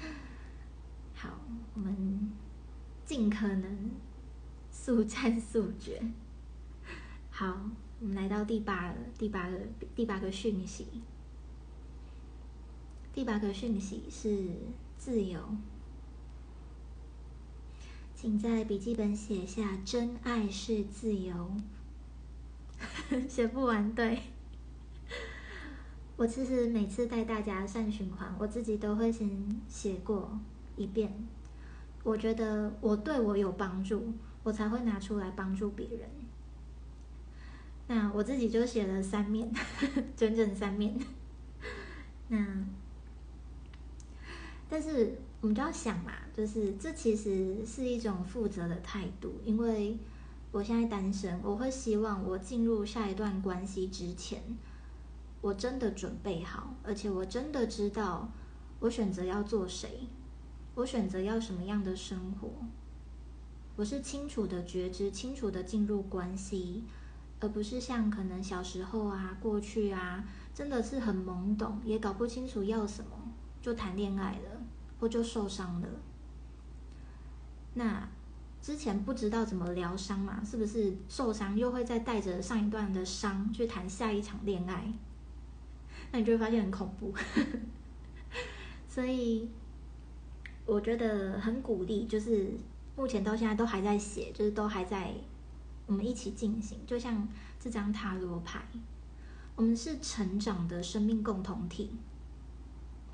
[1.14, 1.28] 好，
[1.74, 2.32] 我们
[3.04, 3.90] 尽可能。
[4.84, 5.98] 速战速决。
[7.30, 7.58] 好，
[8.00, 9.58] 我们来到第八第八个
[9.96, 10.86] 第八个讯息。
[13.14, 14.50] 第八个讯息是
[14.98, 15.40] 自由，
[18.14, 21.56] 请在笔记本写下“真爱是自由”。
[23.26, 24.20] 写不完，对。
[26.18, 29.30] 我其实每次带大家上循环，我自己都会先
[29.66, 30.38] 写过
[30.76, 31.10] 一遍。
[32.02, 34.12] 我觉得我对我有帮助。
[34.44, 36.08] 我才会拿出来帮助别人。
[37.88, 39.52] 那我自己就写了三面，
[40.16, 40.96] 整整三面。
[42.28, 42.64] 那，
[44.70, 49.98] 但是我们就要想嘛，就是这其实是一种负责的态度，因为
[50.50, 54.40] 我现在单身，我会希望我进入下一段关系之前，
[55.42, 58.30] 我真的准备好，而且我真的知道
[58.80, 60.08] 我选择要做谁，
[60.76, 62.48] 我选择要什么样的生活。
[63.76, 66.84] 我是清楚的觉知，清楚的进入关系，
[67.40, 73.10] 而不是像可能小时候啊、过去啊，真的是很懵懂，也搞不清楚要什么，
[73.60, 74.62] 就谈恋爱了，
[75.00, 75.88] 或就受伤了。
[77.74, 78.08] 那
[78.62, 84.92] 之前不知道怎么疗伤嘛，是不是受伤又会再带着上一段的伤去谈下一场恋爱？
[86.12, 87.12] 那你就会发现很恐怖。
[88.88, 89.48] 所以
[90.64, 92.52] 我觉得很鼓励，就是。
[92.96, 95.12] 目前到现在都还在写，就是都还在
[95.86, 96.78] 我们一起进行。
[96.86, 97.28] 就像
[97.58, 98.64] 这张塔罗牌，
[99.56, 101.90] 我们是成长的生命共同体。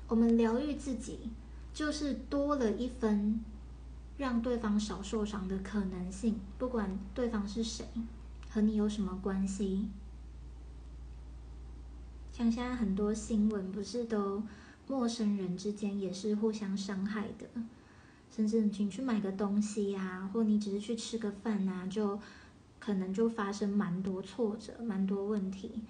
[0.07, 1.31] 我们疗愈自己，
[1.73, 3.43] 就是多了一分
[4.17, 6.39] 让对方少受伤的可能性。
[6.57, 7.85] 不管对方是谁，
[8.49, 9.87] 和你有什么关系。
[12.31, 14.43] 像现在很多新闻，不是都
[14.87, 17.47] 陌生人之间也是互相伤害的。
[18.33, 22.17] 甚至你去买个东西呀，或你只是去吃个饭呐，就
[22.79, 25.83] 可能就发生蛮多挫折、蛮多问题。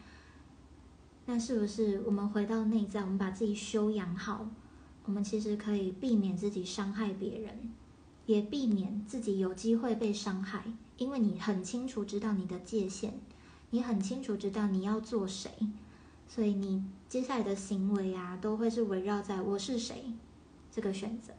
[1.27, 4.49] 那是不是我们回到内在，我们把自己修养好，
[5.05, 7.71] 我们其实可以避免自己伤害别人，
[8.25, 10.63] 也避免自己有机会被伤害？
[10.97, 13.13] 因为你很清楚知道你的界限，
[13.69, 15.51] 你很清楚知道你要做谁，
[16.27, 20.05] 所以你接下来的行为啊，都会是围绕在我是谁
[20.71, 21.33] 这个选择。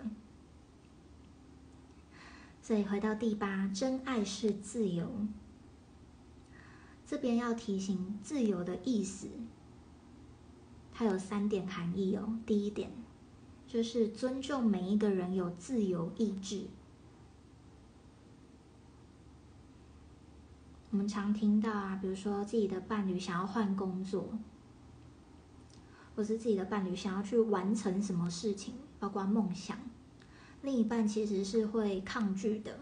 [2.72, 5.06] 所以回到第八，真爱是自由。
[7.04, 9.28] 这边要提醒，自由的意思，
[10.90, 12.38] 它有三点含义哦。
[12.46, 12.90] 第一点
[13.66, 16.64] 就是尊重每一个人有自由意志。
[20.88, 24.38] 我们常听到啊，比如说自己的伴侣想要换工作，
[26.16, 29.76] 或是自己的伴侣想要去完成什么事情，包括梦想。
[30.62, 32.78] 另一半其实是会抗拒的，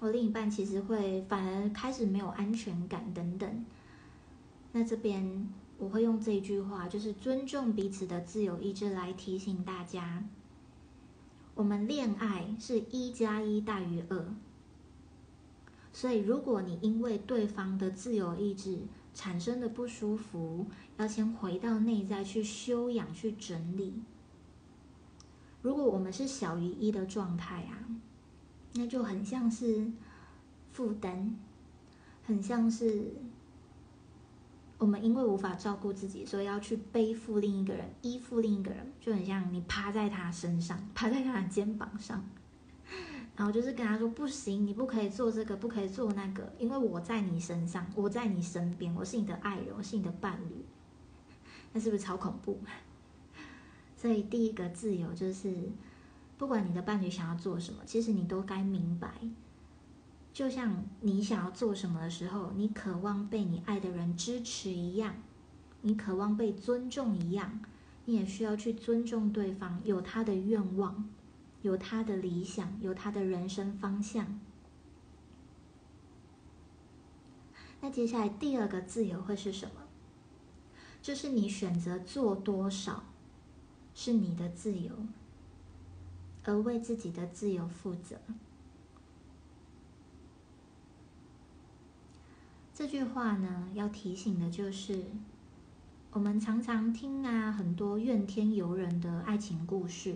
[0.00, 3.64] 或另一半其实会反而开始没有安全感等等。
[4.72, 10.24] 那这边我会用这句话，就是尊重彼此的自由意志来提醒大家：
[11.54, 14.34] 我们恋爱是一加一大于二。
[15.92, 18.80] 所以，如果你因为对方的自由意志
[19.14, 23.94] 产生的不舒服，要先回到内在去修养、去整理。
[25.68, 27.76] 如果我们是小于一的状态啊，
[28.72, 29.86] 那就很像是
[30.72, 31.36] 负担，
[32.24, 33.12] 很像是
[34.78, 42.24] 我们因为无法照顾自己，所以要去背负另一个人，依附另一个人，就很像你趴在他身上， 趴在他的肩膀上，
[43.36, 50.64] 然后就是跟他说不行，你不可以做这个，不可以做那个，因为我在你身上，我在你身边，我是你的爱人，我是你的伴侣，
[51.74, 52.58] 那是不是超恐怖？
[54.00, 55.52] 所以，第一个自由就是，
[56.38, 59.10] 不管你的伴侣想要做什么，其实你都该明白，
[60.32, 65.16] 就像你想要做什么的时候，你渴望被你爱的人支持一样，
[65.82, 67.60] 你渴望被尊重一样，
[68.04, 71.10] 你也需要去尊重对方，有他的愿望，
[71.62, 74.38] 有他的理想，有他的人生方向。
[77.80, 79.82] 那接下来第二个自由会是什么？
[81.02, 83.02] 就是你选择做多少。
[84.00, 84.92] 是你的自由，
[86.44, 88.16] 而为自己的自由负责。
[92.72, 95.02] 这句话呢，要提醒的就是，
[96.12, 100.14] 我们常常听啊，很多怨天尤人的爱情故事，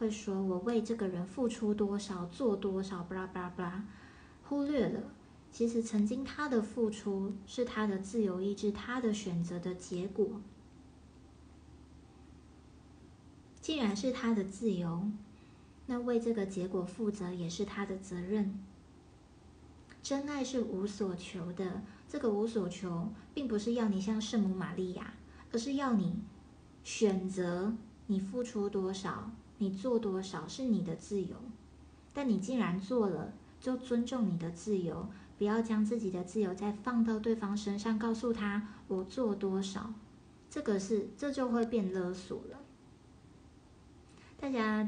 [0.00, 3.84] 会说我为这个人付出多少，做多少，巴拉巴拉巴拉，
[4.48, 5.00] 忽略了，
[5.52, 10.40] 其实曾经他的付出是他的自由意志，他的选择的结果。
[13.64, 15.10] 既然是他的自由，
[15.86, 18.62] 那为这个结果负责也是他的责任。
[20.02, 25.14] 真爱是无所求的，这个无所求，并不是要你像圣母玛利亚，
[25.50, 26.20] 而是要你
[26.82, 27.74] 选择
[28.08, 31.34] 你付出多少，你做多少是你的自由。
[32.12, 35.08] 但你既然做了，就尊重你的自由，
[35.38, 39.94] 不要将自己的自由再放到对方身上，告诉他我做多少，
[40.50, 42.58] 这个是这就会变勒索了。
[44.44, 44.86] 大家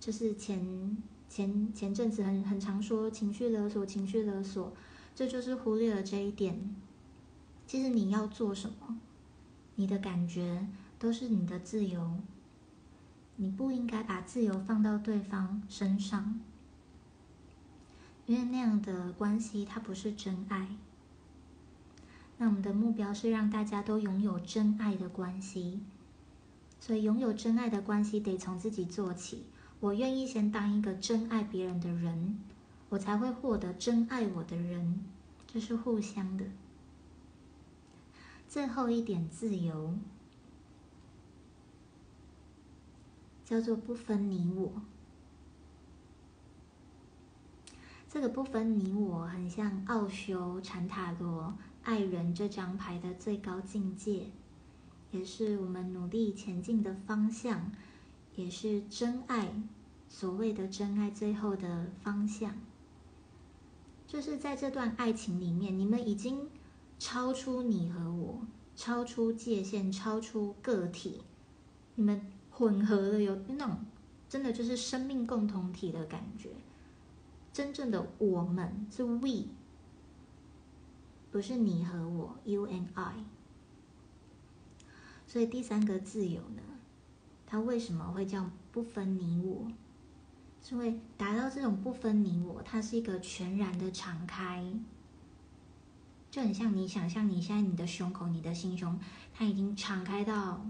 [0.00, 0.96] 就是前
[1.28, 4.72] 前前阵子很很常说情绪勒索，情绪勒索，
[5.14, 6.74] 这就是忽略了这一点。
[7.66, 8.98] 其实你要做什么，
[9.74, 10.66] 你的感觉
[10.98, 12.14] 都是你的自由，
[13.36, 16.40] 你不应该把自由放到对方身上，
[18.24, 20.66] 因为那样的关系它不是真爱。
[22.38, 25.82] 那我们的目标是让大家都拥有真爱的关系。
[26.80, 29.44] 所以，拥有真爱的关系得从自己做起。
[29.80, 32.38] 我愿意先当一个真爱别人的人，
[32.88, 35.04] 我才会获得真爱我的人。
[35.46, 36.44] 这是互相的。
[38.48, 39.94] 最后一点自由，
[43.44, 44.82] 叫做不分你我。
[48.10, 54.30] 这个不分你我，很像奥修禅塔罗爱人这张牌的最高境界。
[55.10, 57.72] 也是我们努力前进的方向，
[58.34, 59.62] 也是真爱，
[60.08, 62.54] 所谓的真爱最后的方向，
[64.06, 66.48] 就是在这段爱情里面，你们已经
[66.98, 68.40] 超出你和我，
[68.76, 71.22] 超出界限，超出个体，
[71.94, 73.78] 你们混合了，有那种
[74.28, 76.50] 真的就是生命共同体的感觉。
[77.50, 79.46] 真正的我们是 we，
[81.30, 83.24] 不是你和我，you and I。
[85.28, 86.62] 所以第三个自由呢，
[87.46, 89.70] 它为什么会叫不分你我？
[90.62, 94.72] 是因为达到这种不分你我，它是一个全然的敞开，
[96.30, 98.98] 就很像你想象你现在你的胸口、你的心胸，
[99.34, 100.66] 它已经敞开到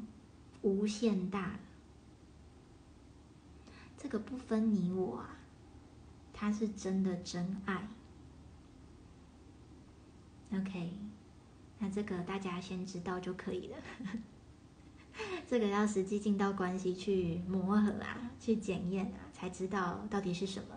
[0.62, 1.60] 无限大了。
[3.96, 5.38] 这个不分你我啊，
[6.34, 7.88] 它是真的真爱。
[10.52, 10.92] OK，
[11.78, 13.76] 那这个大家先知道就可以了。
[15.46, 20.68] 这个要实际进到关系去磨合啊，去检验啊，才知道到底是什么。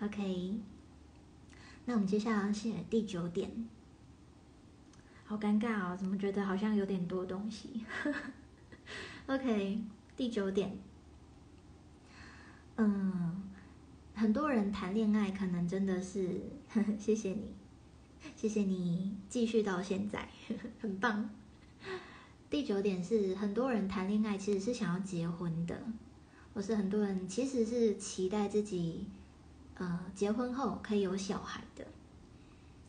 [0.00, 0.60] OK，
[1.86, 3.68] 那我们接下来写第九点，
[5.24, 7.84] 好尴尬哦，怎么觉得好像有点多东西？
[9.26, 9.80] OK，
[10.16, 10.78] 第九点，
[12.76, 13.42] 嗯，
[14.14, 16.42] 很多人谈恋爱可能真的是，
[16.98, 17.54] 谢谢你，
[18.36, 20.28] 谢谢你继续到现在，
[20.80, 21.30] 很棒。
[22.50, 25.82] 第九点是，很多人谈恋爱其实是想要结婚的，
[26.54, 29.08] 或是很多人其实是期待自己，
[29.74, 31.84] 呃，结婚后可以有小孩的。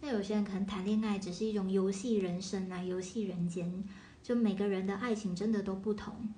[0.02, 3.84] 那有些人可能谈恋爱只是一种游戏人生啊，游戏人间，
[4.22, 6.32] 就每个人的爱情真的都不同。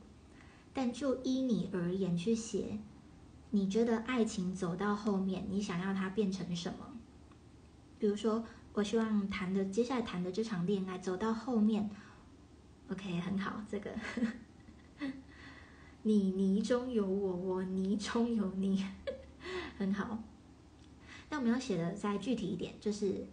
[0.73, 2.79] 但就依你而言去写，
[3.49, 6.93] 你觉得爱情走到后面，你想要它变成什么？
[7.99, 11.89] 比如说，我希望谈的接下来谈的这场恋爱走到后面。
[12.89, 13.91] OK，很好，这个
[16.03, 18.85] 你泥中有我，我泥中有你，
[19.77, 20.23] 很好。
[21.29, 23.27] 那我们要写的再具体一点，就是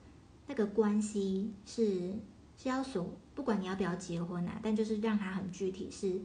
[0.49, 2.15] 那个关系是
[2.59, 6.21] 是要说，不管你要不要结婚啊，但就是让它很具体，是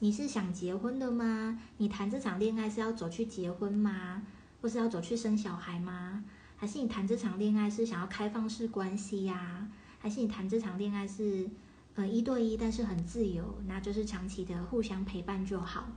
[0.00, 1.58] 你是想结婚的吗？
[1.78, 4.22] 你谈这场恋爱是要走去结婚吗？
[4.60, 6.22] 或是要走去生小孩吗？
[6.58, 9.66] 还是你谈这场恋爱是想要开放式关系呀？
[9.98, 11.48] 还是你谈这场恋爱是？
[11.94, 15.88] 呃，一对一，但是很自由，那就是长期的互相陪伴就好。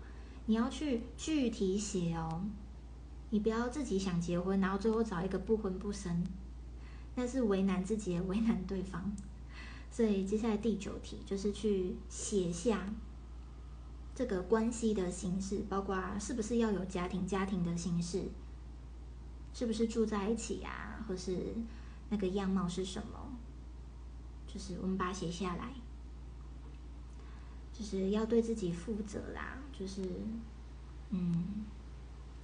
[0.46, 2.44] 你要去具体写哦，
[3.30, 6.26] 你不要自己想结婚，然后最后找一个不婚不生，
[7.16, 9.16] 那是为难自己，也为难对方。
[9.90, 12.94] 所以接下来第九题就是去写下
[14.14, 18.26] 这个关系的形式，包括是不是要有家庭，家庭的形式，
[19.54, 21.56] 是不是住在一起呀，或是
[22.10, 23.38] 那个样貌是什么？
[24.46, 25.70] 就是我们把它写下来。
[27.78, 30.02] 就是要对自己负责啦，就是，
[31.10, 31.66] 嗯，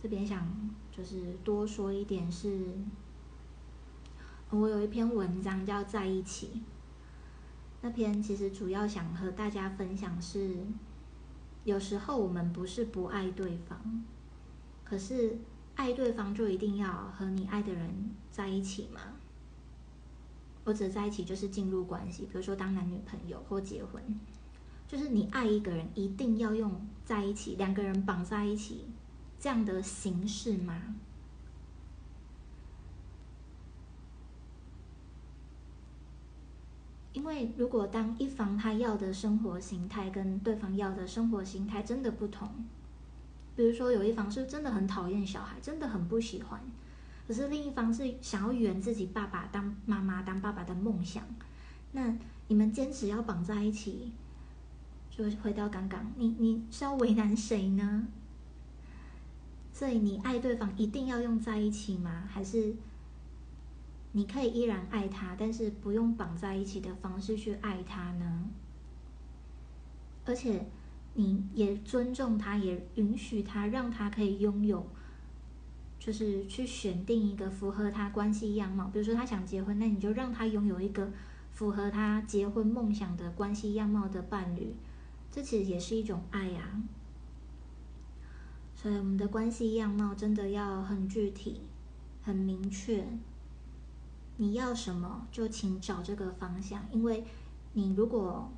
[0.03, 0.45] 这边想
[0.91, 2.65] 就是多说一点是，
[4.49, 6.47] 我有一篇文章叫《在一起》，
[7.82, 10.57] 那篇其实主要想和大家分享是，
[11.63, 14.03] 有时候我们不是不爱对方，
[14.84, 15.38] 可是
[15.75, 18.99] 爱对方就一定要和你爱的人在一起吗？
[20.65, 24.19] 或者在一起就是进入关系，比如说当男女朋友或结婚。
[24.92, 28.84] 就是你爱一个人，一定要用在一起，两个人绑在一起
[29.39, 30.98] 这样的形式吗？
[37.14, 42.50] 因为如果当一方他要的生活形态跟对方要的生活形态真的不同，
[43.56, 46.62] 比如说有一方是真的很讨厌小孩，真的很不喜欢，
[47.26, 51.24] 可是另一方是想要圆自己爸爸当妈妈当爸爸的梦想，
[51.94, 52.14] 那
[52.50, 54.12] 你们坚持要绑在一起。
[55.12, 58.07] 就回到刚刚，你你是要为难谁呢？
[59.74, 62.24] 所以你爱对方一定要用在一起吗？
[62.30, 62.74] 还是
[64.14, 68.49] 你可以依然爱他，但是不用绑在一起的方式去爱他呢？
[70.26, 70.66] 而且
[71.14, 74.88] 你也尊重他，也允许他，让他可以拥有，
[75.99, 78.89] 就是去选定一个符合他关系样貌。
[78.93, 81.12] 比如说他想结婚，那你就让他拥有一个
[81.51, 84.74] 符合他结婚梦想的关系样貌的伴侣。
[85.32, 86.82] 这其实也是一种爱呀，
[88.75, 91.61] 所以我们的关系样貌真的要很具体、
[92.21, 93.07] 很明确。
[94.38, 96.84] 你要什么，就请找这个方向。
[96.91, 97.23] 因为
[97.73, 98.51] 你如果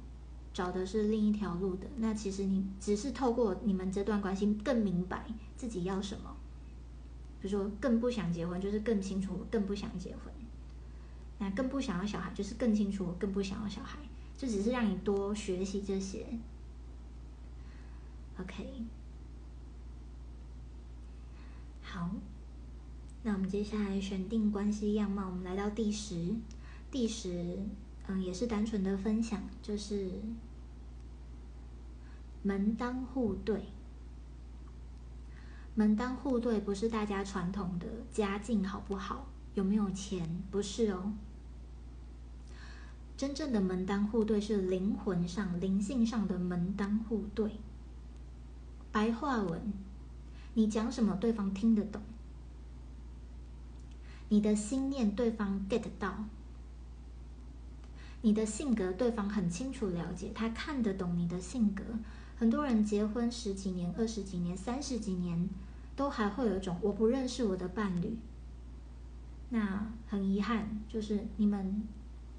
[0.54, 6.36] 找的是另一条路的，那其实你只是透过你们这段关系更明白自己要什么。
[7.42, 10.34] 比如说，更不想结婚，就是更清楚更不想结婚；
[11.38, 14.00] 那更不想要小孩，就是更清楚更不想要小孩。
[14.38, 16.26] 这只是让你多学习这些。
[18.40, 18.84] OK，
[21.84, 22.10] 好，
[23.22, 25.28] 那我们接下来选定关系样貌。
[25.28, 26.34] 我们来到第十，
[26.90, 27.60] 第十，
[28.08, 30.10] 嗯，也是单纯的分享，就是
[32.42, 33.66] 门当户对。
[35.76, 41.14] 门当户对不是大家传统的家境好不好，有没有钱，不是哦。
[43.16, 47.60] 真正的门当户对是灵魂上、灵性上的门当户对。
[48.94, 49.60] 白话文，
[50.54, 52.00] 你讲什么对方听得懂，
[54.30, 56.26] 你的心念对方 get 到，
[58.22, 61.84] 你的性格对方很清楚了解，他看得懂你的性格。
[62.38, 65.50] 很多人结婚十几年、二十几年、三十几年，
[65.96, 68.16] 都还会有一种我不认识我的伴侣。
[69.50, 71.82] 那很遗憾，就是你们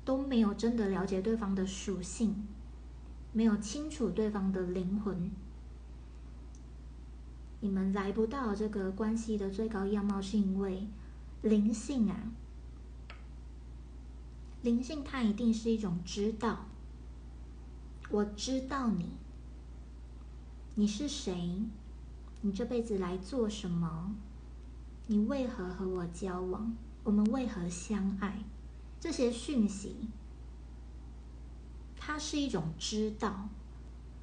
[0.04, 2.46] 都没有真的了解对方的属性，
[3.32, 5.32] 没有清楚对方的灵魂。
[7.64, 10.86] 你们来不到这个关系的最高样貌，是因为
[11.40, 12.30] 灵性啊。
[14.60, 16.66] 灵性它一定是一种知道，
[18.10, 19.16] 我知道你，
[20.74, 21.62] 你是谁，
[22.42, 24.14] 你这辈子来做什么，
[25.06, 28.44] 你为何和我交往，我们为何相爱，
[29.00, 30.10] 这些讯息，
[31.96, 33.48] 它是一种知道，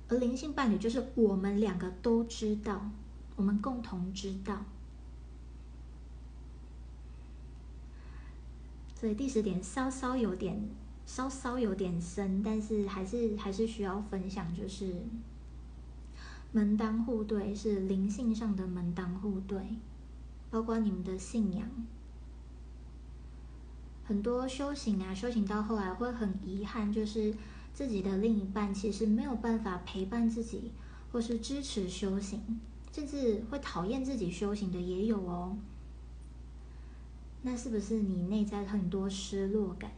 [0.09, 2.91] 而灵性伴侣就是我们两个都知道，
[3.35, 4.65] 我们共同知道。
[8.95, 10.69] 所以第十点稍稍有点，
[11.05, 15.03] 稍稍有点深，但是还是还是需要分享，就是
[16.51, 19.59] 门当户对是灵性上的门当户对，
[20.51, 21.67] 包括你们的信仰。
[24.03, 27.33] 很多修行啊，修行到后来会很遗憾，就是
[27.73, 30.71] 自己的另一半其实没有办法陪伴自己，
[31.11, 32.59] 或是支持修行，
[32.91, 35.57] 甚至会讨厌自己修行的也有哦。
[37.43, 39.91] 那是不是你内在很多失落感？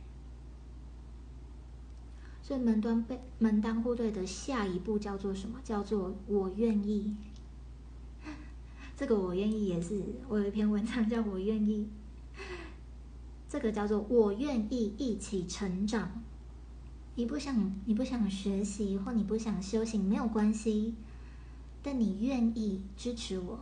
[2.41, 5.59] 所以门端被门当户对的下一步叫做什么？
[5.63, 7.15] 叫做我愿意。
[8.95, 11.87] 这个我愿意也是，我有一篇文章叫我愿意。
[13.49, 16.21] 这个叫做我愿意一起成长。
[17.15, 20.95] 你不想你不想学习或你不想修行没有关系，
[21.83, 23.59] 但你愿意支持我。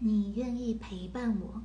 [0.00, 1.60] 你愿意陪伴我，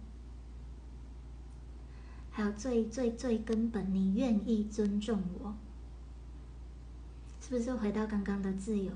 [2.31, 5.53] 还有最最最根本，你愿意尊重我，
[7.39, 8.91] 是不是回到刚刚的自由，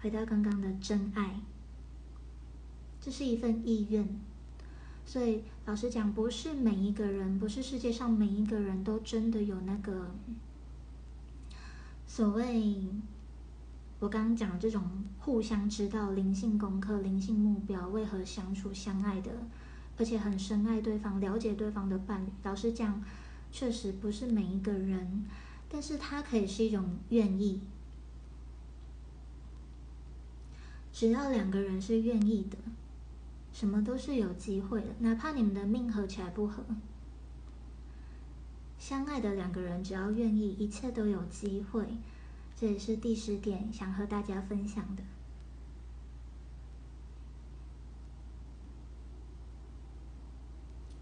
[0.00, 1.40] 回到刚刚的真爱？
[3.00, 4.20] 这是一份意愿，
[5.06, 10.10] 所以老实讲，不是每一个人，不是世界上每一个人都真的有那个
[12.06, 12.84] 所谓。
[14.00, 14.82] 我刚刚讲这种
[15.18, 19.30] 互相知道灵性功课、灵性目标，为何相处相爱的，
[19.98, 23.02] 而且很深爱对方、了解对方的伴侣，老实讲，
[23.52, 25.26] 确实不是每一个人，
[25.68, 27.60] 但是它可以是一种愿意。
[30.90, 32.56] 只要两个人是愿意的，
[33.52, 36.64] 什么都是有机会的，哪怕你们的命合起来不合，
[38.78, 41.84] 相爱的两个人只要愿意，一切都有机会。
[42.60, 45.02] 这也是第十点，想和大家分享的。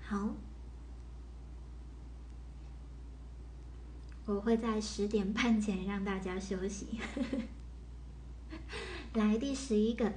[0.01, 0.37] 好，
[4.25, 7.01] 我会在十点半前让大家休息。
[9.15, 10.13] 来，第十一个，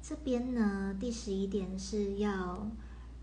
[0.00, 2.70] 这边呢，第十一点是要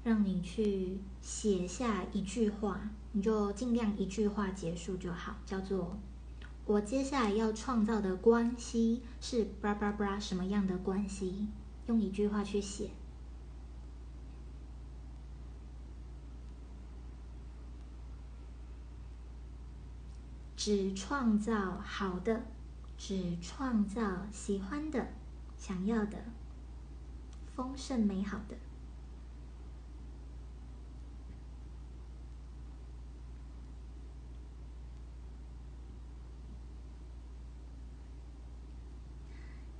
[0.03, 2.89] 让你去写下一句话。
[3.11, 5.97] 你就尽量一句话结束就好，叫做
[6.65, 11.47] “我接下来要创造的关系是叭叭叭什么样的关系”，
[11.87, 12.91] 用一句话去写。
[20.55, 22.43] 只创造好的，
[22.97, 25.07] 只创造喜欢的、
[25.57, 26.25] 想要的、
[27.55, 28.55] 丰盛美好的。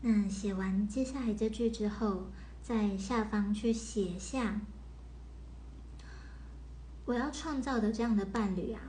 [0.02, 2.28] 那写完接下来这句之后，
[2.62, 4.62] 在下方去写下
[7.06, 8.80] 我要创造的这样的伴侣啊，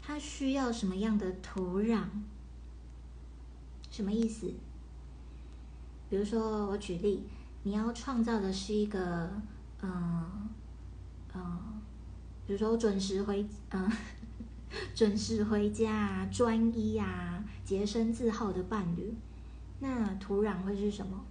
[0.00, 2.04] 他需要什么样的土壤？
[3.90, 4.54] 什么意思？
[6.08, 7.24] 比如说，我举例，
[7.64, 9.30] 你要创造的是一个，
[9.82, 10.48] 嗯
[11.34, 11.58] 嗯，
[12.46, 13.90] 比如说我准时回，嗯，
[14.94, 19.14] 准时回家、专一啊、洁身自好的伴侣。
[19.78, 21.24] 那土壤会是什么？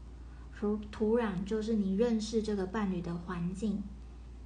[0.57, 3.83] 土土壤就是你认识这个伴侣的环境，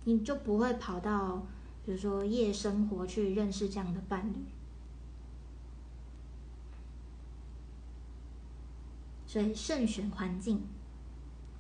[0.05, 1.45] 你就不会跑到，
[1.85, 4.37] 比如说夜生活去认识这样的伴侣。
[9.27, 10.63] 所以慎选环境，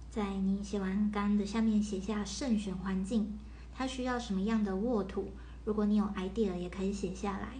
[0.09, 3.37] 在你写完干的下面写下慎选环境，
[3.71, 5.29] 它需要什么样的沃土？
[5.65, 7.59] 如果你有 idea，也可以写下来。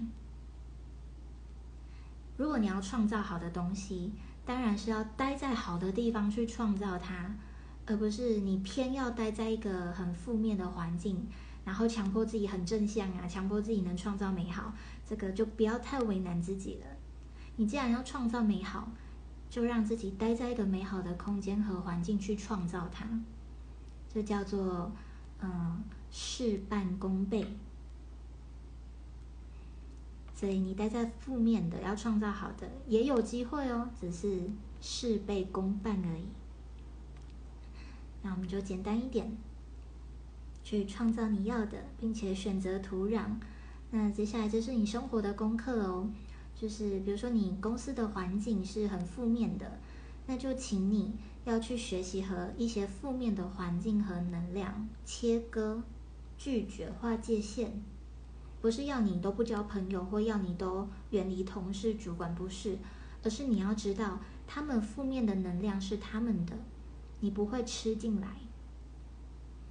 [2.38, 4.14] 如果你要创造好的东西。
[4.50, 7.36] 当然是要待在好的地方去创造它，
[7.86, 11.28] 而不是你偏要待在一个很负面的环境，
[11.64, 14.74] 然后强迫自己很正向啊，强迫自己能创造美好，
[15.08, 16.88] 这个就不要太为难自己了。
[17.58, 18.92] 你既然要创造美好，
[19.52, 23.06] 就让自己待在一个美好的空间和环境去创造它，
[24.12, 24.92] 这叫做
[25.44, 27.46] 嗯事半功倍。
[30.40, 36.28] 所以你待在负面的，要创造好的也有机会哦，只是事倍功半而已。
[38.22, 39.36] 那我们就简单一点，
[40.64, 43.26] 去创造你要的，并且选择土壤。
[43.92, 46.10] 那接下来就是你生活的功课哦，
[46.56, 49.78] 就是比如说你公司的环境是很负面的，
[50.26, 55.84] 那就请你要去学习和一些负面的环境和能量切割、
[56.38, 57.84] 拒绝、划界限。
[58.62, 62.78] 不是要你都不交朋友，或要你都远离同事、主管，不是，
[63.24, 66.58] 而是你要知道，他们负面的能量是他们的，
[67.22, 68.28] 你不会吃进来，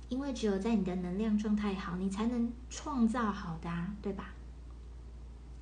[0.09, 4.33] 因为只有在你的能量状态好，你才能创造好的，啊，对吧？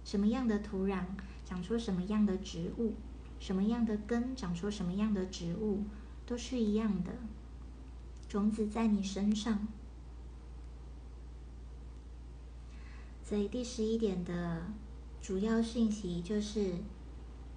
[0.05, 1.05] 什么样的土壤
[1.45, 2.95] 长出什么样的植物，
[3.41, 5.83] 什么样的根长出什么样的植物，
[6.25, 7.11] 都是一样的，
[8.29, 9.67] 种子在你身上。
[13.29, 14.69] 所以第十一点的
[15.21, 16.75] 主要讯息就是，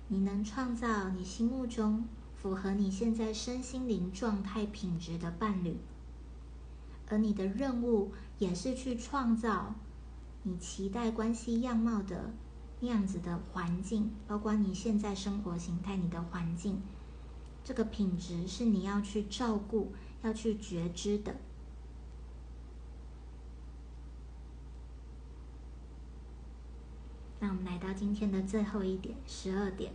[0.08, 5.78] 你能创造你心目中符合你现在身心灵状态品质的伴侣，
[7.08, 9.76] 而你的任务也是去创造
[10.42, 12.34] 你期待关系样貌的
[12.80, 16.82] 那样子的环境，包括你现在生活形态、你的环境，
[17.64, 19.92] 这个品质是你要去照顾、
[20.24, 21.36] 要去觉知的。
[27.42, 29.94] 那我们来到今天的最后一点，十二点。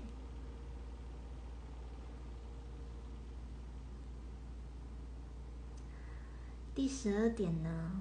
[6.75, 7.93] 第十二点呢，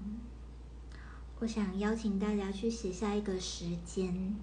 [1.40, 4.36] 我想邀请大家去写下一个时间，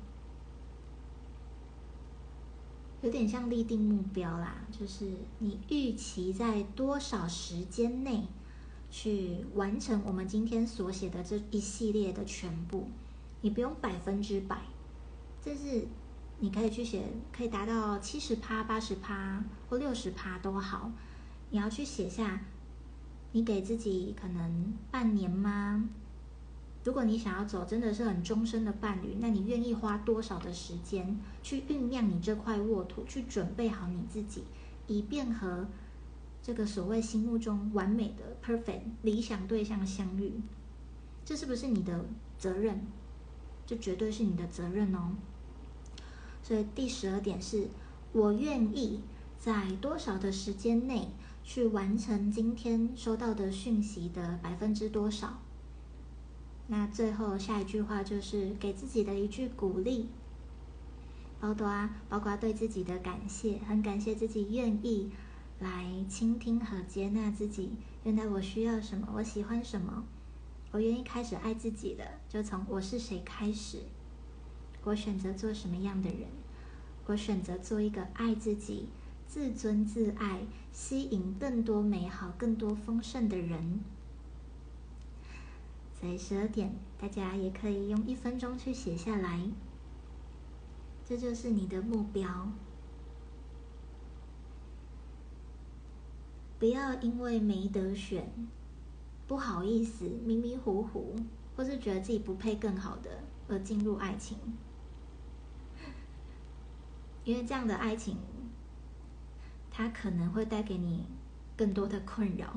[3.02, 8.28] 有点像立定目标啦，就是你预期在多少时间内
[8.90, 12.88] 去完成我们今天所写的这一系列的全部，
[13.40, 14.62] 你不用百分之百。
[15.42, 15.86] 这是
[16.38, 20.92] 你可以去写，可以达到七十趴、八十趴或六十趴都好。
[21.50, 22.42] 你要去写下，
[23.32, 25.88] 你给自己可能半年吗？
[26.84, 34.44] 如果你想要走真的是很终身的伴侣，那你愿意花多少的时间去酝酿你这块沃土，去准备好你自己，
[34.86, 35.68] 以便和
[36.42, 40.40] 这个所谓心目中完美的 perfect 理想对象相遇？
[41.24, 42.06] 这是不是你的
[42.38, 42.86] 责任？
[43.66, 45.16] 这绝对是你的责任哦。
[46.50, 47.68] 所以第十二点是，
[48.10, 49.02] 我愿意
[49.38, 51.06] 在多少的时间内
[51.44, 55.38] 去完成今天收到的讯息的百分之多少？
[56.66, 60.08] 那最后下一句话就是给自己的一句鼓励，
[61.38, 65.12] 包括包括对自己的感谢，很感谢自己愿意
[65.60, 67.70] 来倾听和接纳自己。
[68.02, 70.02] 原来我需要什么，我喜欢什么，
[70.72, 73.78] 我愿意开始爱自己了，就从我是谁开始。
[74.82, 76.26] 我选择做什么样的人？
[77.10, 78.86] 我选择做一个爱自己、
[79.26, 80.42] 自尊自爱、
[80.72, 83.80] 吸引更多美好、更多丰盛的人。
[86.00, 89.40] 在十二点，大家也可以用一分钟去写下来。
[91.04, 92.52] 这就是你的目标。
[96.60, 98.30] 不要因为没得选，
[99.26, 101.16] 不好意思、迷迷糊糊，
[101.56, 103.10] 或是觉得自己不配更好的，
[103.48, 104.38] 而进入爱情。
[107.30, 108.16] 因为这样的爱情，
[109.70, 111.06] 它可能会带给你
[111.56, 112.52] 更多的困扰。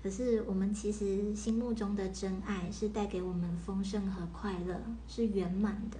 [0.00, 5.96] 可是，我们其实心目中的真爱是带给我们丰盛和快乐，是圆满的。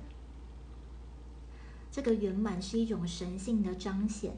[1.91, 4.37] 这个圆满是一种神性的彰显，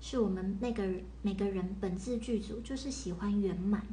[0.00, 0.84] 是我们那个
[1.22, 3.86] 每个人本质具足，就是喜欢圆满、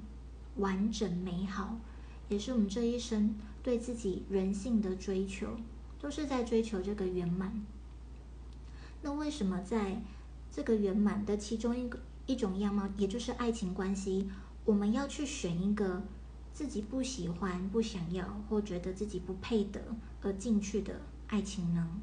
[0.56, 1.78] 完整、美好，
[2.28, 5.58] 也是我们这一生对自己人性的追求，
[6.00, 7.64] 都是在追求这个圆满。
[9.02, 10.02] 那为什么在
[10.52, 14.30] 这个圆满的其中一个一种样貌，也就是爱情关系，
[14.66, 16.04] 我们要去选一个
[16.54, 19.82] 自己不喜欢、不想要或觉得自己不配得
[20.22, 22.00] 而进去的爱情呢？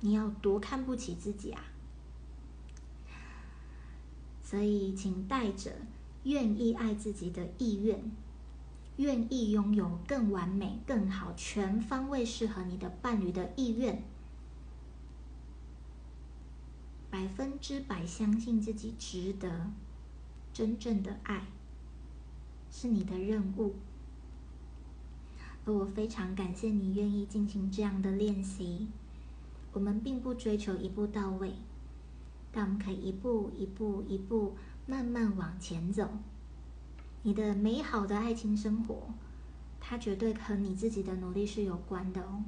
[0.00, 1.64] 你要多看不起自己啊！
[4.42, 5.70] 所以，请带着
[6.24, 8.12] 愿意爱自己的意愿，
[8.96, 14.04] 愿意拥有更完美、更好、全方位适合你的伴侣的意愿。
[17.12, 19.70] 百分之百相信自己值得
[20.50, 21.42] 真正的爱，
[22.70, 23.74] 是你的任务。
[25.66, 28.88] 而我非常感谢你愿意进行这样的练习。
[29.74, 31.52] 我们并不追求一步到位，
[32.50, 34.56] 但我们可以一步一步、一步
[34.86, 36.08] 慢慢往前走。
[37.24, 39.10] 你的美好的爱情生活，
[39.78, 42.42] 它绝对和你自己的努力是有关的哦。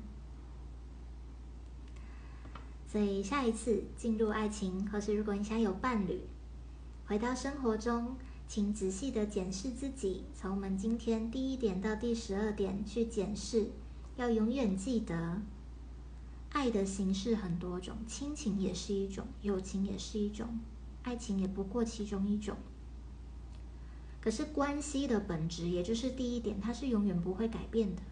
[2.94, 6.20] 所以下一次进入爱情，或是如果你想有伴侣，
[7.06, 8.14] 回到生活中，
[8.46, 10.22] 请仔细的检视自己。
[10.32, 13.66] 从我们今天第一点到第十二点去检视，
[14.14, 15.42] 要永远记得，
[16.50, 20.60] 爱的形式很多种，亲情也是一种，友情也是一种，
[21.02, 22.56] 爱情也不过其中一种。
[24.20, 28.02] 可是关系的本质，也就是第一点，它是永远不会改变的。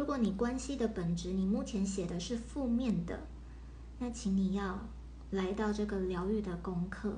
[0.00, 3.20] 如果你关系的本质，你目前写的是负面的，
[3.98, 4.88] 那请你要
[5.30, 7.14] 来到这个疗愈的功课，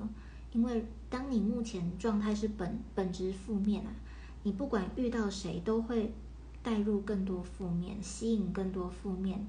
[0.51, 3.93] 因为当你目前状态是本本质负面啊，
[4.43, 6.13] 你不管遇到谁都会
[6.61, 9.47] 带入更多负面，吸引更多负面，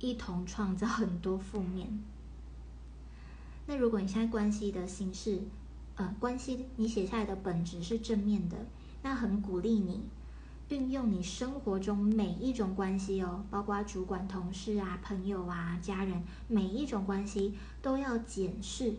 [0.00, 2.02] 一同创造很多负面。
[3.68, 5.42] 那如果你现在关系的形式，
[5.94, 8.66] 呃，关系你写下来的本质是正面的，
[9.04, 10.00] 那很鼓励你
[10.72, 18.94] 运用你生活中每一种关系哦，包括主管、同事啊、朋友啊、家人，每一种关系都要检视，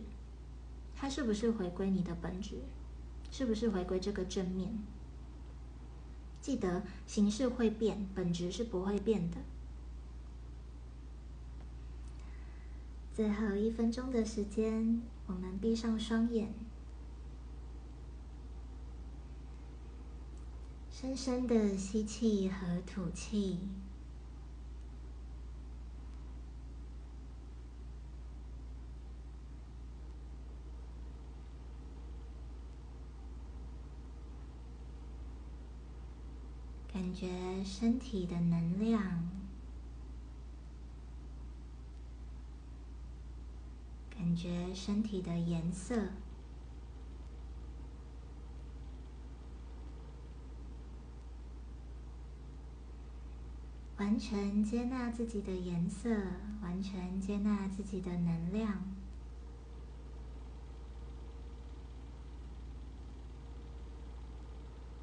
[0.94, 2.58] 它是不是回归你的本质，
[3.28, 4.78] 是不是回归这个正面。
[6.40, 9.38] 记得形式会变，本质是不会变的。
[13.12, 16.54] 最后一分钟的时间，我们闭上双眼。
[21.04, 23.58] 深深的吸气和吐气，
[36.90, 39.28] 感觉身体的能量，
[44.08, 46.08] 感觉身体的颜色。
[54.04, 56.10] 完全接纳自己的颜色，
[56.60, 58.84] 完全接纳自己的能量，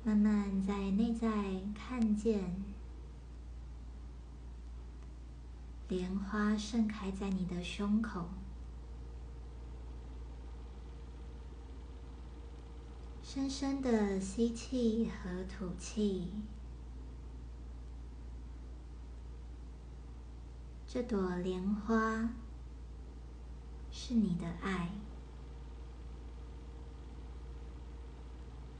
[0.03, 2.63] 慢慢在内在看见
[5.89, 8.29] 莲花盛开在你的胸口，
[13.23, 16.27] 深深的吸气和吐气。
[20.93, 22.31] 这朵莲花
[23.93, 24.89] 是你的爱，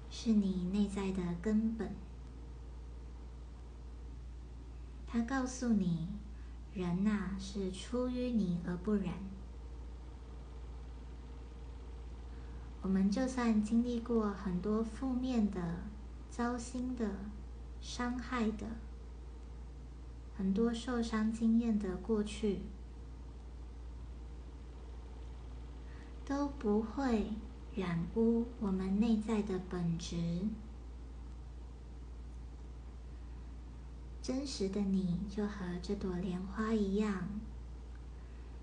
[0.09, 1.95] 是你内在的根本。
[5.07, 6.09] 它告诉你，
[6.73, 9.13] 人呐是出于你而不染。
[12.81, 15.77] 我们就算经历过很多负面的、
[16.29, 17.09] 糟心的、
[17.79, 18.67] 伤害的。
[20.41, 22.61] 很多受伤经验的过去
[26.25, 27.27] 都不会
[27.75, 30.47] 染污我们内在的本质。
[34.19, 37.29] 真实的你就和这朵莲花一样，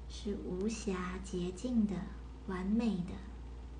[0.09, 1.95] 是无暇洁净的、
[2.49, 3.13] 完美的、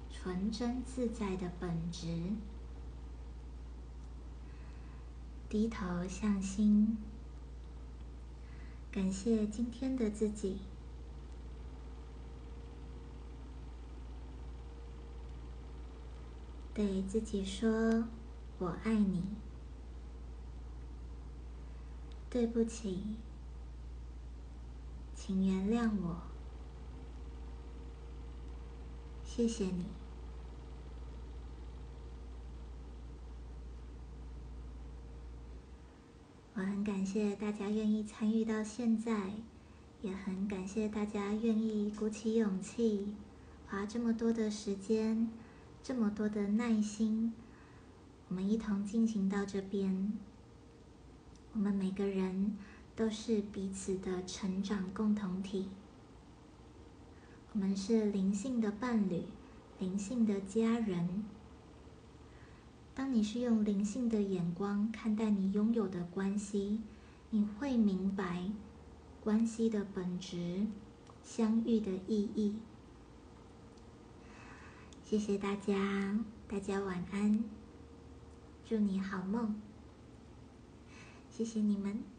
[0.09, 2.31] 纯真自在的本质。
[5.49, 6.97] 低头向心。
[8.91, 10.59] 感谢今天的自己，
[16.75, 18.09] 对自己说
[18.59, 19.23] ：“我爱你。”
[22.31, 23.17] 对不起，
[25.15, 26.23] 请原谅我。
[29.25, 29.98] 谢谢你。
[36.59, 39.31] 我很感谢大家愿意参与到现在，
[40.03, 43.15] 也很感谢大家愿意鼓起勇气，
[43.69, 45.29] 花这么多的时间，
[45.85, 47.33] 这么多的耐心，
[48.27, 50.13] 我们一同进行到这边。
[51.53, 52.57] 我们每个人
[52.97, 55.69] 都是彼此的成长共同体，
[57.53, 59.23] 我们是灵性的伴侣，
[59.79, 61.25] 灵性的家人。
[62.99, 66.81] 当你是用灵性的眼光看待你拥有的关系，
[67.31, 68.51] 你会明白
[69.21, 70.67] 关系的本质、
[71.23, 72.57] 相遇的意义。
[75.05, 76.19] 谢谢大家，
[76.49, 77.45] 大家晚安，
[78.67, 79.55] 祝你好梦，
[81.31, 82.18] 谢谢你们。